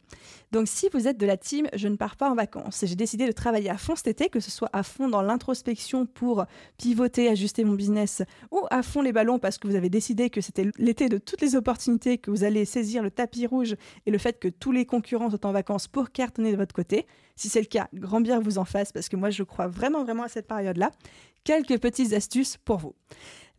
Donc 0.53 0.67
si 0.69 0.87
vous 0.93 1.07
êtes 1.07 1.17
de 1.17 1.25
la 1.25 1.35
team, 1.35 1.67
je 1.73 1.89
ne 1.89 1.97
pars 1.97 2.15
pas 2.15 2.29
en 2.29 2.35
vacances. 2.35 2.83
J'ai 2.85 2.95
décidé 2.95 3.25
de 3.25 3.31
travailler 3.33 3.69
à 3.69 3.77
fond 3.77 3.95
cet 3.95 4.07
été, 4.07 4.29
que 4.29 4.39
ce 4.39 4.49
soit 4.49 4.69
à 4.71 4.83
fond 4.83 5.09
dans 5.09 5.21
l'introspection 5.21 6.05
pour 6.05 6.45
pivoter, 6.77 7.27
ajuster 7.27 7.65
mon 7.65 7.73
business, 7.73 8.21
ou 8.51 8.61
à 8.69 8.83
fond 8.83 9.01
les 9.01 9.11
ballons 9.11 9.37
parce 9.37 9.57
que 9.57 9.67
vous 9.67 9.75
avez 9.75 9.89
décidé 9.89 10.29
que 10.29 10.39
c'était 10.39 10.69
l'été 10.77 11.09
de 11.09 11.17
toutes 11.17 11.41
les 11.41 11.55
opportunités, 11.55 12.17
que 12.17 12.31
vous 12.31 12.45
allez 12.45 12.63
saisir 12.63 13.03
le 13.03 13.11
tapis 13.11 13.45
rouge 13.45 13.75
et 14.05 14.11
le 14.11 14.17
fait 14.17 14.39
que 14.39 14.47
tous 14.47 14.71
les 14.71 14.85
concurrents 14.85 15.29
sont 15.29 15.45
en 15.45 15.51
vacances 15.51 15.87
pour 15.87 16.11
cartonner 16.11 16.51
de 16.51 16.57
votre 16.57 16.73
côté. 16.73 17.05
Si 17.35 17.49
c'est 17.49 17.61
le 17.61 17.67
cas, 17.67 17.87
grand 17.93 18.21
bien 18.21 18.39
vous 18.39 18.57
en 18.57 18.65
fasse 18.65 18.91
parce 18.93 19.09
que 19.09 19.17
moi 19.17 19.29
je 19.29 19.43
crois 19.43 19.67
vraiment 19.67 20.03
vraiment 20.03 20.23
à 20.23 20.29
cette 20.29 20.47
période-là. 20.47 20.91
Quelques 21.43 21.79
petites 21.79 22.13
astuces 22.13 22.57
pour 22.57 22.77
vous. 22.77 22.93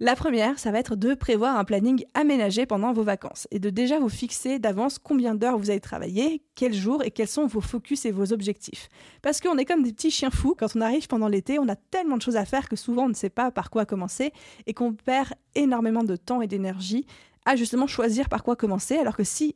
La 0.05 0.17
première, 0.17 0.59
ça 0.59 0.73
va 0.73 0.81
être 0.81 0.97
de 0.97 1.15
prévoir 1.15 1.57
un 1.57 1.63
planning 1.63 2.05
aménagé 2.15 2.67
pendant 2.67 2.93
vos 2.93 3.05
vacances 3.05 3.47
et 3.53 3.61
de 3.61 3.71
déjà 3.71 4.01
vous 4.01 4.09
fixer 4.09 4.59
d'avance 4.59 4.99
combien 4.99 5.37
d'heures 5.37 5.57
vous 5.57 5.71
allez 5.71 5.79
travailler, 5.79 6.43
quels 6.57 6.75
jours 6.75 7.05
et 7.05 7.13
quels 7.13 7.29
sont 7.29 7.47
vos 7.47 7.61
focus 7.61 8.05
et 8.05 8.11
vos 8.11 8.33
objectifs. 8.33 8.89
Parce 9.23 9.41
qu'on 9.41 9.57
est 9.59 9.65
comme 9.65 9.85
des 9.85 9.93
petits 9.93 10.11
chiens 10.11 10.33
fous, 10.33 10.57
quand 10.59 10.75
on 10.75 10.81
arrive 10.81 11.07
pendant 11.07 11.29
l'été, 11.29 11.61
on 11.61 11.69
a 11.69 11.77
tellement 11.77 12.17
de 12.17 12.23
choses 12.23 12.35
à 12.35 12.45
faire 12.45 12.69
que 12.69 12.75
souvent 12.75 13.05
on 13.05 13.11
ne 13.11 13.15
sait 13.15 13.31
pas 13.31 13.53
par 13.53 13.71
quoi 13.71 13.87
commencer 13.87 14.33
et 14.67 14.75
qu'on 14.75 14.93
perd 14.93 15.35
énormément 15.55 16.03
de 16.03 16.17
temps 16.17 16.43
et 16.43 16.49
d'énergie 16.49 17.07
à 17.47 17.55
justement 17.55 17.87
choisir 17.87 18.29
par 18.29 18.43
quoi 18.43 18.57
commencer, 18.57 18.99
alors 18.99 19.15
que 19.15 19.23
si 19.23 19.55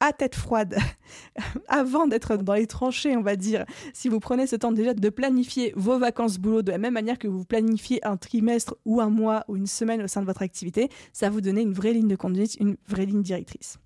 à 0.00 0.12
tête 0.12 0.34
froide, 0.34 0.76
avant 1.68 2.06
d'être 2.06 2.36
dans 2.36 2.54
les 2.54 2.66
tranchées, 2.66 3.16
on 3.16 3.22
va 3.22 3.36
dire, 3.36 3.64
si 3.92 4.08
vous 4.08 4.20
prenez 4.20 4.46
ce 4.46 4.56
temps 4.56 4.72
déjà 4.72 4.94
de 4.94 5.08
planifier 5.08 5.72
vos 5.76 5.98
vacances 5.98 6.38
boulot 6.38 6.62
de 6.62 6.70
la 6.70 6.78
même 6.78 6.94
manière 6.94 7.18
que 7.18 7.28
vous 7.28 7.44
planifiez 7.44 8.04
un 8.06 8.16
trimestre 8.16 8.76
ou 8.84 9.00
un 9.00 9.10
mois 9.10 9.44
ou 9.48 9.56
une 9.56 9.66
semaine 9.66 10.02
au 10.02 10.06
sein 10.06 10.20
de 10.20 10.26
votre 10.26 10.42
activité, 10.42 10.88
ça 11.12 11.30
vous 11.30 11.40
donner 11.40 11.62
une 11.62 11.72
vraie 11.72 11.92
ligne 11.92 12.08
de 12.08 12.16
conduite, 12.16 12.56
une 12.60 12.76
vraie 12.86 13.06
ligne 13.06 13.22
directrice. 13.22 13.78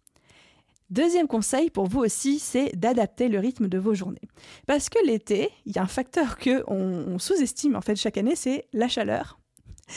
Deuxième 0.90 1.26
conseil 1.26 1.70
pour 1.70 1.86
vous 1.86 2.00
aussi, 2.00 2.38
c'est 2.38 2.76
d'adapter 2.76 3.28
le 3.28 3.38
rythme 3.38 3.66
de 3.66 3.78
vos 3.78 3.94
journées. 3.94 4.28
Parce 4.66 4.90
que 4.90 4.98
l'été, 5.06 5.48
il 5.64 5.74
y 5.74 5.78
a 5.78 5.82
un 5.82 5.86
facteur 5.86 6.36
que 6.36 6.64
on 6.66 7.18
sous-estime 7.18 7.76
en 7.76 7.80
fait 7.80 7.96
chaque 7.96 8.18
année, 8.18 8.36
c'est 8.36 8.66
la 8.74 8.88
chaleur 8.88 9.38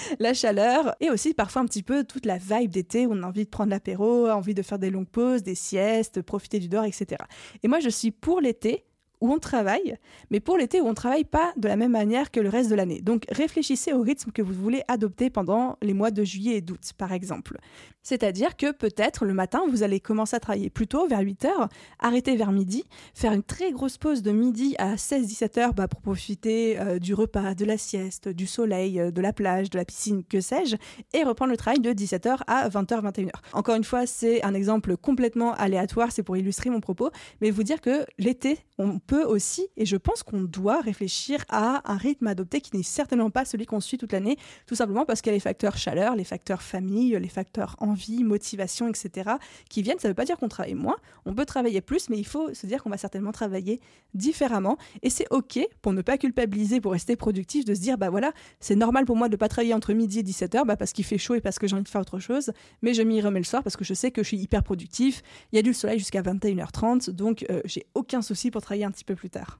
la 0.19 0.33
chaleur 0.33 0.95
et 0.99 1.09
aussi 1.09 1.33
parfois 1.33 1.61
un 1.61 1.65
petit 1.65 1.83
peu 1.83 2.03
toute 2.03 2.25
la 2.25 2.37
vibe 2.37 2.71
d'été 2.71 3.05
où 3.05 3.13
on 3.13 3.23
a 3.23 3.27
envie 3.27 3.45
de 3.45 3.49
prendre 3.49 3.69
l'apéro, 3.69 4.29
envie 4.29 4.53
de 4.53 4.61
faire 4.61 4.79
des 4.79 4.89
longues 4.89 5.09
pauses, 5.09 5.43
des 5.43 5.55
siestes, 5.55 6.21
profiter 6.21 6.59
du 6.59 6.67
dehors, 6.67 6.85
etc. 6.85 7.21
Et 7.63 7.67
moi, 7.67 7.79
je 7.79 7.89
suis 7.89 8.11
pour 8.11 8.41
l'été 8.41 8.85
où 9.21 9.31
on 9.31 9.39
travaille, 9.39 9.97
mais 10.29 10.39
pour 10.39 10.57
l'été 10.57 10.81
où 10.81 10.85
on 10.85 10.89
ne 10.89 10.95
travaille 10.95 11.23
pas 11.23 11.53
de 11.57 11.67
la 11.67 11.75
même 11.75 11.91
manière 11.91 12.31
que 12.31 12.39
le 12.39 12.49
reste 12.49 12.69
de 12.69 12.75
l'année. 12.75 13.01
Donc 13.01 13.25
réfléchissez 13.29 13.93
au 13.93 14.01
rythme 14.01 14.31
que 14.31 14.41
vous 14.41 14.53
voulez 14.53 14.83
adopter 14.87 15.29
pendant 15.29 15.77
les 15.81 15.93
mois 15.93 16.11
de 16.11 16.23
juillet 16.23 16.57
et 16.57 16.61
d'août, 16.61 16.91
par 16.97 17.11
exemple. 17.11 17.57
C'est-à-dire 18.05 18.55
que 18.55 18.71
peut-être 18.71 19.25
le 19.25 19.33
matin, 19.33 19.63
vous 19.67 19.81
allez 19.81 19.99
commencer 19.99 20.35
à 20.35 20.39
travailler 20.39 20.69
plus 20.69 20.87
tôt, 20.87 21.07
vers 21.07 21.21
8 21.21 21.45
heures, 21.45 21.69
arrêter 21.99 22.35
vers 22.35 22.51
midi, 22.51 22.83
faire 23.15 23.33
une 23.33 23.41
très 23.41 23.71
grosse 23.71 23.97
pause 23.97 24.21
de 24.21 24.31
midi 24.31 24.75
à 24.77 24.93
16-17 24.93 25.59
heures 25.59 25.73
bah, 25.73 25.87
pour 25.87 26.01
profiter 26.01 26.79
euh, 26.79 26.99
du 26.99 27.15
repas, 27.15 27.55
de 27.55 27.65
la 27.65 27.79
sieste, 27.79 28.29
du 28.29 28.45
soleil, 28.45 28.99
euh, 28.99 29.09
de 29.09 29.21
la 29.21 29.33
plage, 29.33 29.71
de 29.71 29.79
la 29.79 29.85
piscine, 29.85 30.23
que 30.23 30.39
sais-je, 30.39 30.75
et 31.13 31.23
reprendre 31.23 31.49
le 31.49 31.57
travail 31.57 31.79
de 31.79 31.91
17h 31.91 32.41
à 32.45 32.69
20h, 32.69 33.01
21h. 33.01 33.31
Encore 33.53 33.75
une 33.75 33.83
fois, 33.83 34.05
c'est 34.05 34.43
un 34.43 34.53
exemple 34.53 34.97
complètement 34.97 35.53
aléatoire, 35.53 36.11
c'est 36.11 36.21
pour 36.21 36.37
illustrer 36.37 36.69
mon 36.69 36.81
propos, 36.81 37.09
mais 37.41 37.49
vous 37.49 37.63
dire 37.63 37.81
que 37.81 38.05
l'été, 38.19 38.59
on 38.77 38.99
peut 39.05 39.23
aussi, 39.23 39.67
et 39.77 39.85
je 39.85 39.97
pense 39.97 40.23
qu'on 40.23 40.43
doit 40.43 40.81
réfléchir 40.81 41.43
à 41.49 41.81
un 41.91 41.97
rythme 41.97 42.27
adopté 42.27 42.61
qui 42.61 42.75
n'est 42.75 42.83
certainement 42.83 43.29
pas 43.29 43.45
celui 43.45 43.65
qu'on 43.65 43.79
suit 43.79 43.97
toute 43.97 44.11
l'année, 44.11 44.37
tout 44.65 44.75
simplement 44.75 45.05
parce 45.05 45.21
qu'il 45.21 45.31
y 45.31 45.33
a 45.33 45.37
les 45.37 45.39
facteurs 45.39 45.77
chaleur, 45.77 46.15
les 46.15 46.23
facteurs 46.23 46.61
famille, 46.61 47.17
les 47.19 47.29
facteurs 47.29 47.75
envie, 47.79 48.23
motivation, 48.23 48.87
etc. 48.87 49.31
qui 49.69 49.81
viennent. 49.81 49.99
Ça 49.99 50.07
ne 50.07 50.11
veut 50.11 50.15
pas 50.15 50.25
dire 50.25 50.37
qu'on 50.37 50.49
travaille 50.49 50.73
moins, 50.73 50.97
on 51.25 51.33
peut 51.33 51.45
travailler 51.45 51.81
plus, 51.81 52.09
mais 52.09 52.17
il 52.17 52.25
faut 52.25 52.53
se 52.53 52.67
dire 52.67 52.83
qu'on 52.83 52.89
va 52.89 52.97
certainement 52.97 53.31
travailler 53.31 53.79
différemment. 54.13 54.77
Et 55.01 55.09
c'est 55.09 55.27
OK 55.31 55.59
pour 55.81 55.93
ne 55.93 56.01
pas 56.01 56.17
culpabiliser, 56.17 56.81
pour 56.81 56.93
rester 56.93 57.15
productif, 57.15 57.65
de 57.65 57.73
se 57.73 57.81
dire, 57.81 57.97
bah 57.97 58.09
voilà, 58.09 58.31
c'est 58.59 58.75
normal 58.75 59.05
pour 59.05 59.15
moi 59.15 59.27
de 59.29 59.33
ne 59.33 59.37
pas 59.37 59.47
travailler 59.47 59.73
entre 59.73 59.93
midi 59.93 60.19
et 60.19 60.23
17h 60.23 60.65
bah 60.65 60.77
parce 60.77 60.93
qu'il 60.93 61.05
fait 61.05 61.17
chaud 61.17 61.35
et 61.35 61.41
parce 61.41 61.59
que 61.59 61.67
j'ai 61.67 61.75
envie 61.75 61.83
de 61.83 61.89
faire 61.89 62.01
autre 62.01 62.19
chose, 62.19 62.51
mais 62.81 62.93
je 62.93 63.01
m'y 63.01 63.21
remets 63.21 63.39
le 63.39 63.45
soir 63.45 63.63
parce 63.63 63.75
que 63.75 63.83
je 63.83 63.93
sais 63.93 64.11
que 64.11 64.23
je 64.23 64.27
suis 64.27 64.37
hyper 64.37 64.63
productif. 64.63 65.21
Il 65.51 65.55
y 65.55 65.59
a 65.59 65.61
du 65.61 65.73
soleil 65.73 65.99
jusqu'à 65.99 66.21
21h30, 66.21 67.11
donc 67.11 67.45
euh, 67.49 67.61
j'ai 67.65 67.85
aucun 67.93 68.21
souci 68.21 68.51
pour 68.51 68.61
travailler 68.61 68.85
peu 69.03 69.15
plus 69.15 69.29
tard. 69.29 69.59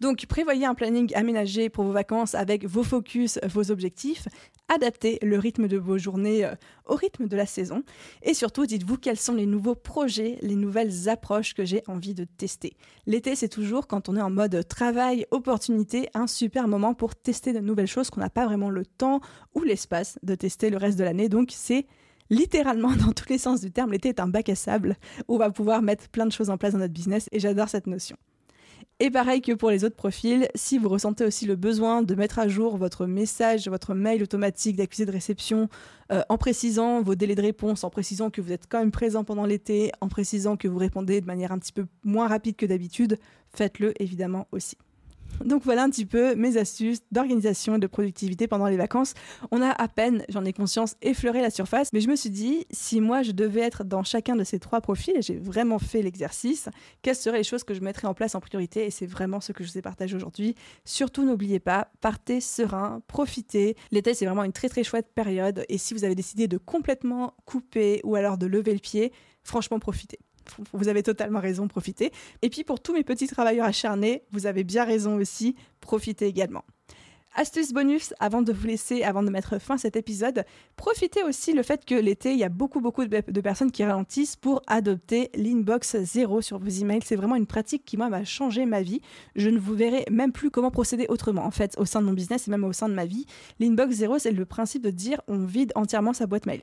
Donc 0.00 0.26
prévoyez 0.26 0.66
un 0.66 0.74
planning 0.74 1.12
aménagé 1.14 1.68
pour 1.68 1.84
vos 1.84 1.92
vacances 1.92 2.34
avec 2.34 2.64
vos 2.64 2.82
focus, 2.82 3.38
vos 3.44 3.70
objectifs. 3.70 4.28
Adaptez 4.68 5.18
le 5.22 5.38
rythme 5.38 5.68
de 5.68 5.76
vos 5.76 5.96
journées 5.96 6.44
euh, 6.44 6.54
au 6.86 6.96
rythme 6.96 7.28
de 7.28 7.36
la 7.36 7.46
saison. 7.46 7.82
Et 8.22 8.34
surtout, 8.34 8.66
dites-vous 8.66 8.96
quels 8.96 9.18
sont 9.18 9.34
les 9.34 9.46
nouveaux 9.46 9.76
projets, 9.76 10.38
les 10.42 10.56
nouvelles 10.56 11.08
approches 11.08 11.54
que 11.54 11.64
j'ai 11.64 11.82
envie 11.86 12.14
de 12.14 12.24
tester. 12.24 12.76
L'été, 13.06 13.36
c'est 13.36 13.48
toujours, 13.48 13.86
quand 13.86 14.08
on 14.08 14.16
est 14.16 14.22
en 14.22 14.30
mode 14.30 14.66
travail, 14.66 15.26
opportunité, 15.30 16.08
un 16.14 16.26
super 16.26 16.66
moment 16.66 16.94
pour 16.94 17.14
tester 17.14 17.52
de 17.52 17.60
nouvelles 17.60 17.86
choses 17.86 18.10
qu'on 18.10 18.20
n'a 18.20 18.30
pas 18.30 18.46
vraiment 18.46 18.70
le 18.70 18.84
temps 18.84 19.20
ou 19.54 19.62
l'espace 19.62 20.18
de 20.22 20.34
tester 20.34 20.70
le 20.70 20.78
reste 20.78 20.98
de 20.98 21.04
l'année. 21.04 21.28
Donc 21.28 21.50
c'est 21.52 21.86
littéralement 22.28 22.92
dans 23.06 23.12
tous 23.12 23.28
les 23.28 23.38
sens 23.38 23.60
du 23.60 23.70
terme, 23.70 23.92
l'été 23.92 24.08
est 24.08 24.20
un 24.20 24.28
bac 24.28 24.48
à 24.48 24.56
sable 24.56 24.96
où 25.28 25.36
on 25.36 25.38
va 25.38 25.50
pouvoir 25.50 25.80
mettre 25.80 26.08
plein 26.08 26.26
de 26.26 26.32
choses 26.32 26.50
en 26.50 26.58
place 26.58 26.72
dans 26.72 26.80
notre 26.80 26.92
business 26.92 27.28
et 27.30 27.38
j'adore 27.38 27.68
cette 27.68 27.86
notion. 27.86 28.16
Et 28.98 29.10
pareil 29.10 29.42
que 29.42 29.52
pour 29.52 29.70
les 29.70 29.84
autres 29.84 29.96
profils, 29.96 30.48
si 30.54 30.78
vous 30.78 30.88
ressentez 30.88 31.24
aussi 31.24 31.44
le 31.44 31.54
besoin 31.54 32.02
de 32.02 32.14
mettre 32.14 32.38
à 32.38 32.48
jour 32.48 32.78
votre 32.78 33.04
message, 33.04 33.68
votre 33.68 33.94
mail 33.94 34.22
automatique 34.22 34.76
d'accusé 34.76 35.04
de 35.04 35.12
réception, 35.12 35.68
euh, 36.12 36.22
en 36.30 36.38
précisant 36.38 37.02
vos 37.02 37.14
délais 37.14 37.34
de 37.34 37.42
réponse, 37.42 37.84
en 37.84 37.90
précisant 37.90 38.30
que 38.30 38.40
vous 38.40 38.52
êtes 38.52 38.66
quand 38.68 38.78
même 38.78 38.92
présent 38.92 39.22
pendant 39.22 39.44
l'été, 39.44 39.92
en 40.00 40.08
précisant 40.08 40.56
que 40.56 40.66
vous 40.66 40.78
répondez 40.78 41.20
de 41.20 41.26
manière 41.26 41.52
un 41.52 41.58
petit 41.58 41.72
peu 41.72 41.86
moins 42.04 42.26
rapide 42.26 42.56
que 42.56 42.64
d'habitude, 42.64 43.18
faites-le 43.54 43.92
évidemment 44.00 44.48
aussi. 44.50 44.78
Donc 45.44 45.62
voilà 45.62 45.82
un 45.82 45.90
petit 45.90 46.06
peu 46.06 46.34
mes 46.34 46.56
astuces 46.56 47.00
d'organisation 47.12 47.76
et 47.76 47.78
de 47.78 47.86
productivité 47.86 48.48
pendant 48.48 48.66
les 48.66 48.76
vacances. 48.76 49.14
On 49.50 49.62
a 49.62 49.70
à 49.70 49.88
peine, 49.88 50.24
j'en 50.28 50.44
ai 50.44 50.52
conscience, 50.52 50.96
effleuré 51.02 51.42
la 51.42 51.50
surface, 51.50 51.92
mais 51.92 52.00
je 52.00 52.08
me 52.08 52.16
suis 52.16 52.30
dit, 52.30 52.66
si 52.70 53.00
moi 53.00 53.22
je 53.22 53.32
devais 53.32 53.60
être 53.60 53.84
dans 53.84 54.02
chacun 54.02 54.34
de 54.34 54.44
ces 54.44 54.58
trois 54.58 54.80
profils, 54.80 55.14
j'ai 55.20 55.36
vraiment 55.36 55.78
fait 55.78 56.02
l'exercice, 56.02 56.68
quelles 57.02 57.16
seraient 57.16 57.38
les 57.38 57.44
choses 57.44 57.64
que 57.64 57.74
je 57.74 57.80
mettrais 57.80 58.08
en 58.08 58.14
place 58.14 58.34
en 58.34 58.40
priorité? 58.40 58.86
Et 58.86 58.90
c'est 58.90 59.06
vraiment 59.06 59.40
ce 59.40 59.52
que 59.52 59.62
je 59.62 59.70
vous 59.70 59.78
ai 59.78 59.82
partagé 59.82 60.16
aujourd'hui. 60.16 60.54
Surtout, 60.84 61.24
n'oubliez 61.24 61.60
pas, 61.60 61.90
partez 62.00 62.40
serein, 62.40 63.02
profitez. 63.06 63.76
L'été, 63.90 64.14
c'est 64.14 64.26
vraiment 64.26 64.44
une 64.44 64.52
très 64.52 64.68
très 64.68 64.84
chouette 64.84 65.08
période, 65.14 65.64
et 65.68 65.78
si 65.78 65.94
vous 65.94 66.04
avez 66.04 66.14
décidé 66.14 66.48
de 66.48 66.58
complètement 66.58 67.34
couper 67.44 68.00
ou 68.04 68.16
alors 68.16 68.38
de 68.38 68.46
lever 68.46 68.72
le 68.72 68.80
pied, 68.80 69.12
franchement, 69.42 69.78
profitez 69.78 70.18
vous 70.72 70.88
avez 70.88 71.02
totalement 71.02 71.40
raison, 71.40 71.68
profitez. 71.68 72.12
Et 72.42 72.50
puis 72.50 72.64
pour 72.64 72.80
tous 72.80 72.92
mes 72.92 73.04
petits 73.04 73.26
travailleurs 73.26 73.66
acharnés, 73.66 74.24
vous 74.32 74.46
avez 74.46 74.64
bien 74.64 74.84
raison 74.84 75.16
aussi, 75.16 75.56
profitez 75.80 76.26
également. 76.26 76.64
Astuce 77.38 77.74
bonus 77.74 78.14
avant 78.18 78.40
de 78.40 78.50
vous 78.50 78.66
laisser, 78.66 79.02
avant 79.02 79.22
de 79.22 79.28
mettre 79.28 79.60
fin 79.60 79.74
à 79.74 79.78
cet 79.78 79.94
épisode, 79.94 80.46
profitez 80.76 81.22
aussi 81.22 81.52
le 81.52 81.62
fait 81.62 81.84
que 81.84 81.94
l'été, 81.94 82.32
il 82.32 82.38
y 82.38 82.44
a 82.44 82.48
beaucoup 82.48 82.80
beaucoup 82.80 83.04
de, 83.04 83.40
personnes 83.42 83.70
qui 83.70 83.84
ralentissent 83.84 84.36
pour 84.36 84.62
adopter 84.66 85.28
l'inbox 85.34 85.98
zéro 85.98 86.40
sur 86.40 86.58
vos 86.58 86.70
emails. 86.70 87.02
C'est 87.04 87.14
vraiment 87.14 87.36
une 87.36 87.44
pratique 87.46 87.84
qui 87.84 87.98
moi 87.98 88.08
m'a 88.08 88.24
changé 88.24 88.64
ma 88.64 88.80
vie. 88.80 89.02
Je 89.34 89.50
ne 89.50 89.58
vous 89.58 89.74
verrai 89.74 90.06
même 90.10 90.32
plus 90.32 90.50
comment 90.50 90.70
procéder 90.70 91.04
autrement 91.10 91.44
en 91.44 91.50
fait 91.50 91.74
au 91.76 91.84
sein 91.84 92.00
de 92.00 92.06
mon 92.06 92.14
business 92.14 92.48
et 92.48 92.50
même 92.50 92.64
au 92.64 92.72
sein 92.72 92.88
de 92.88 92.94
ma 92.94 93.04
vie. 93.04 93.26
L'inbox 93.60 93.96
zéro, 93.96 94.18
c'est 94.18 94.32
le 94.32 94.46
principe 94.46 94.82
de 94.82 94.90
dire 94.90 95.20
on 95.28 95.44
vide 95.44 95.72
entièrement 95.74 96.14
sa 96.14 96.26
boîte 96.26 96.46
mail. 96.46 96.62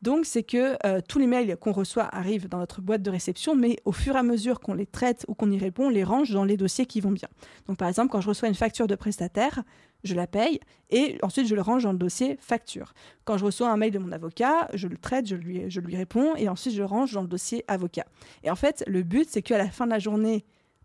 Donc 0.00 0.24
c'est 0.24 0.42
que 0.42 0.76
euh, 0.86 1.00
tous 1.06 1.18
les 1.18 1.26
mails 1.26 1.56
qu'on 1.58 1.72
reçoit 1.72 2.04
arrivent 2.14 2.48
dans 2.48 2.58
notre 2.58 2.80
boîte 2.80 3.02
de 3.02 3.10
réception, 3.10 3.54
mais 3.56 3.78
au 3.84 3.92
fur 3.92 4.16
et 4.16 4.18
à 4.18 4.22
mesure 4.22 4.60
qu'on 4.60 4.74
les 4.74 4.86
traite 4.86 5.24
ou 5.28 5.34
qu'on 5.34 5.50
y 5.50 5.58
répond, 5.58 5.86
on 5.86 5.90
les 5.90 6.04
range 6.04 6.30
dans 6.30 6.44
les 6.44 6.56
dossiers 6.56 6.86
qui 6.86 7.00
vont 7.00 7.12
bien. 7.12 7.28
Donc 7.68 7.76
par 7.76 7.88
exemple, 7.88 8.10
quand 8.10 8.22
je 8.22 8.28
reçois 8.28 8.48
une 8.48 8.54
facture 8.54 8.86
de 8.86 8.94
prestataire, 8.94 9.62
je 10.04 10.14
la 10.14 10.26
paye 10.26 10.60
et 10.90 11.18
ensuite 11.22 11.48
je 11.48 11.54
le 11.54 11.62
range 11.62 11.82
dans 11.82 11.92
le 11.92 11.98
dossier 11.98 12.36
facture. 12.40 12.94
Quand 13.24 13.36
je 13.38 13.44
reçois 13.44 13.70
un 13.70 13.76
mail 13.76 13.90
de 13.90 13.98
mon 13.98 14.12
avocat, 14.12 14.68
je 14.74 14.86
le 14.86 14.96
traite, 14.96 15.26
je 15.26 15.34
lui, 15.34 15.96
réponds 15.96 16.36
et 16.36 16.48
ensuite 16.48 16.74
je 16.74 16.80
le 16.80 16.86
range 16.86 17.12
dans 17.12 17.22
le 17.22 17.28
dossier 17.28 17.64
avocat. 17.68 18.04
Et 18.42 18.50
en 18.50 18.56
fait, 18.56 18.84
le 18.86 19.02
but, 19.02 19.28
c'est 19.28 19.42
qu'à 19.42 19.58
la 19.58 19.70
fin 19.70 19.86
de 19.86 19.90
la 19.90 19.98
journée 19.98 20.44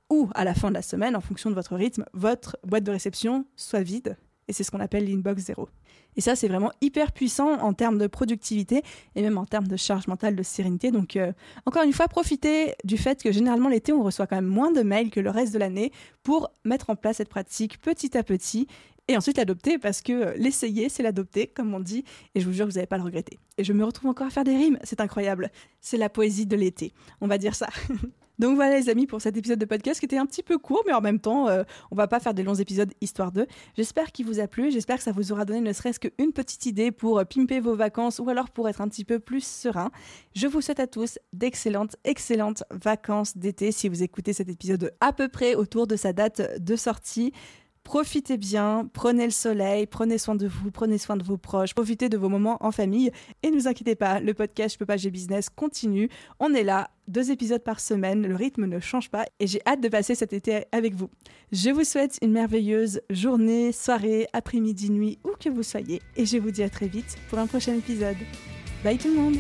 ou 0.10 0.30
à 0.34 0.44
la 0.44 0.56
fin 0.56 0.70
de 0.70 0.74
la 0.74 0.82
semaine, 0.82 1.16
en 1.16 1.22
fonction 1.22 1.50
de 1.50 1.56
votre 1.56 1.76
rythme, 1.76 2.06
votre 2.14 2.58
boîte 2.64 2.84
de 2.84 2.92
réception 2.92 3.46
soit 3.56 3.82
vide. 3.82 4.18
Et 4.48 4.54
c'est 4.54 4.64
ce 4.64 4.72
qu'on 4.72 4.80
appelle 4.80 5.08
l'inbox 5.08 5.44
zéro. 5.44 5.70
Et 6.16 6.22
ça, 6.22 6.36
c'est 6.36 6.48
vraiment 6.48 6.72
hyper 6.82 7.12
puissant 7.12 7.54
en 7.62 7.74
termes 7.74 8.00
de 8.00 8.08
productivité 8.08 8.82
et 9.16 9.22
même 9.22 9.38
en 9.38 9.46
termes 9.46 9.68
de 9.68 9.78
charge 9.78 10.08
mentale, 10.08 10.36
de 10.36 10.44
sérénité. 10.44 10.92
Donc, 10.92 11.16
euh, 11.16 11.32
encore 11.66 11.84
une 11.84 11.94
fois, 11.94 12.08
profitez 12.08 12.74
du 12.84 12.98
fait 12.98 13.22
que 13.22 13.32
généralement 13.32 13.70
l'été, 13.70 13.94
on 13.94 14.02
reçoit 14.02 14.26
quand 14.26 14.36
même 14.36 14.48
moins 14.48 14.72
de 14.72 14.82
mails 14.82 15.12
que 15.12 15.20
le 15.20 15.30
reste 15.30 15.54
de 15.54 15.60
l'année 15.60 15.92
pour 16.24 16.52
mettre 16.66 16.90
en 16.90 16.96
place 16.96 17.18
cette 17.18 17.30
pratique 17.30 17.80
petit 17.80 18.18
à 18.18 18.24
petit 18.24 18.68
et 19.10 19.18
ensuite 19.18 19.38
l'adopter 19.38 19.78
parce 19.80 20.02
que 20.02 20.14
euh, 20.14 20.34
l'essayer, 20.38 20.88
c'est 20.88 21.04
l'adopter, 21.04 21.48
comme 21.48 21.74
on 21.74 21.80
dit, 21.80 22.06
et 22.36 22.40
je 22.40 22.46
vous 22.46 22.54
jure 22.54 22.68
que 22.68 22.72
vous 22.72 22.76
n'allez 22.76 22.88
pas 22.88 22.98
le 22.98 23.04
regretter. 23.04 23.40
Et 23.58 23.64
je 23.64 23.74
me 23.74 23.84
retrouve 23.84 24.10
encore 24.10 24.28
à 24.28 24.30
faire 24.30 24.44
des 24.44 24.56
rimes, 24.56 24.78
c'est 24.84 25.02
incroyable. 25.02 25.50
C'est 25.82 25.98
la 25.98 26.10
poésie 26.10 26.46
de 26.46 26.56
l'été, 26.56 26.94
on 27.20 27.28
va 27.28 27.38
dire 27.38 27.56
ça. 27.56 27.68
Donc 28.40 28.56
voilà 28.56 28.78
les 28.78 28.88
amis 28.88 29.06
pour 29.06 29.20
cet 29.20 29.36
épisode 29.36 29.60
de 29.60 29.66
podcast 29.66 30.00
qui 30.00 30.06
était 30.06 30.18
un 30.18 30.26
petit 30.26 30.44
peu 30.44 30.58
court, 30.58 30.84
mais 30.86 30.94
en 30.94 31.02
même 31.02 31.20
temps, 31.20 31.50
euh, 31.50 31.64
on 31.92 31.96
va 31.96 32.08
pas 32.08 32.22
faire 32.22 32.34
des 32.34 32.44
longs 32.44 32.54
épisodes 32.54 32.94
histoire 33.02 33.34
d'eux. 33.34 33.48
J'espère 33.76 34.14
qu'il 34.14 34.26
vous 34.28 34.40
a 34.40 34.48
plu, 34.48 34.72
j'espère 34.72 34.98
que 34.98 35.04
ça 35.04 35.12
vous 35.12 35.34
aura 35.34 35.44
donné 35.44 35.60
ne 35.60 35.74
serait-ce 35.74 36.00
qu'une 36.00 36.32
petite 36.32 36.66
idée 36.66 36.92
pour 36.92 37.20
euh, 37.20 37.26
pimper 37.26 37.60
vos 37.60 37.76
vacances 37.76 38.20
ou 38.20 38.30
alors 38.30 38.50
pour 38.50 38.70
être 38.70 38.80
un 38.80 38.88
petit 38.88 39.04
peu 39.04 39.20
plus 39.20 39.44
serein. 39.44 39.92
Je 40.36 40.48
vous 40.48 40.62
souhaite 40.62 40.80
à 40.80 40.88
tous 40.88 41.20
d'excellentes, 41.34 41.98
excellentes 42.06 42.64
vacances 42.72 43.36
d'été 43.36 43.74
si 43.74 43.90
vous 43.90 44.04
écoutez 44.04 44.32
cet 44.32 44.48
épisode 44.48 44.94
à 45.02 45.12
peu 45.12 45.28
près 45.28 45.56
autour 45.56 45.86
de 45.86 45.98
sa 45.98 46.14
date 46.14 46.64
de 46.64 46.76
sortie. 46.78 47.34
Profitez 47.90 48.38
bien, 48.38 48.88
prenez 48.94 49.26
le 49.26 49.32
soleil, 49.32 49.88
prenez 49.88 50.20
soin 50.20 50.36
de 50.36 50.46
vous, 50.46 50.70
prenez 50.70 51.00
soin 51.00 51.18
de 51.18 51.24
vos 51.24 51.38
proches, 51.38 51.74
profitez 51.74 52.08
de 52.08 52.18
vos 52.18 52.30
moments 52.30 52.64
en 52.64 52.72
famille. 52.72 53.12
Et 53.42 53.50
ne 53.50 53.56
vous 53.56 53.68
inquiétez 53.68 53.96
pas, 53.96 54.20
le 54.20 54.36
podcast 54.36 54.76
Je 54.76 54.78
peux 54.78 54.86
pas, 54.86 54.96
j'ai 54.96 55.10
business 55.10 55.50
continue. 55.50 56.08
On 56.40 56.54
est 56.54 56.62
là, 56.62 56.92
deux 57.08 57.32
épisodes 57.32 57.64
par 57.64 57.80
semaine, 57.80 58.28
le 58.28 58.36
rythme 58.36 58.68
ne 58.68 58.80
change 58.80 59.10
pas 59.10 59.26
et 59.40 59.48
j'ai 59.48 59.60
hâte 59.66 59.82
de 59.82 59.90
passer 59.90 60.14
cet 60.14 60.34
été 60.34 60.66
avec 60.72 60.94
vous. 60.94 61.10
Je 61.52 61.72
vous 61.72 61.84
souhaite 61.84 62.20
une 62.22 62.34
merveilleuse 62.34 63.02
journée, 63.10 63.72
soirée, 63.72 64.28
après-midi, 64.34 64.92
nuit, 64.92 65.18
où 65.24 65.32
que 65.40 65.50
vous 65.50 65.64
soyez. 65.64 66.00
Et 66.16 66.28
je 66.28 66.38
vous 66.38 66.52
dis 66.52 66.62
à 66.62 66.70
très 66.70 66.88
vite 66.88 67.18
pour 67.28 67.40
un 67.40 67.48
prochain 67.48 67.74
épisode. 67.74 68.18
Bye 68.84 69.00
tout 69.00 69.08
le 69.08 69.16
monde 69.16 69.38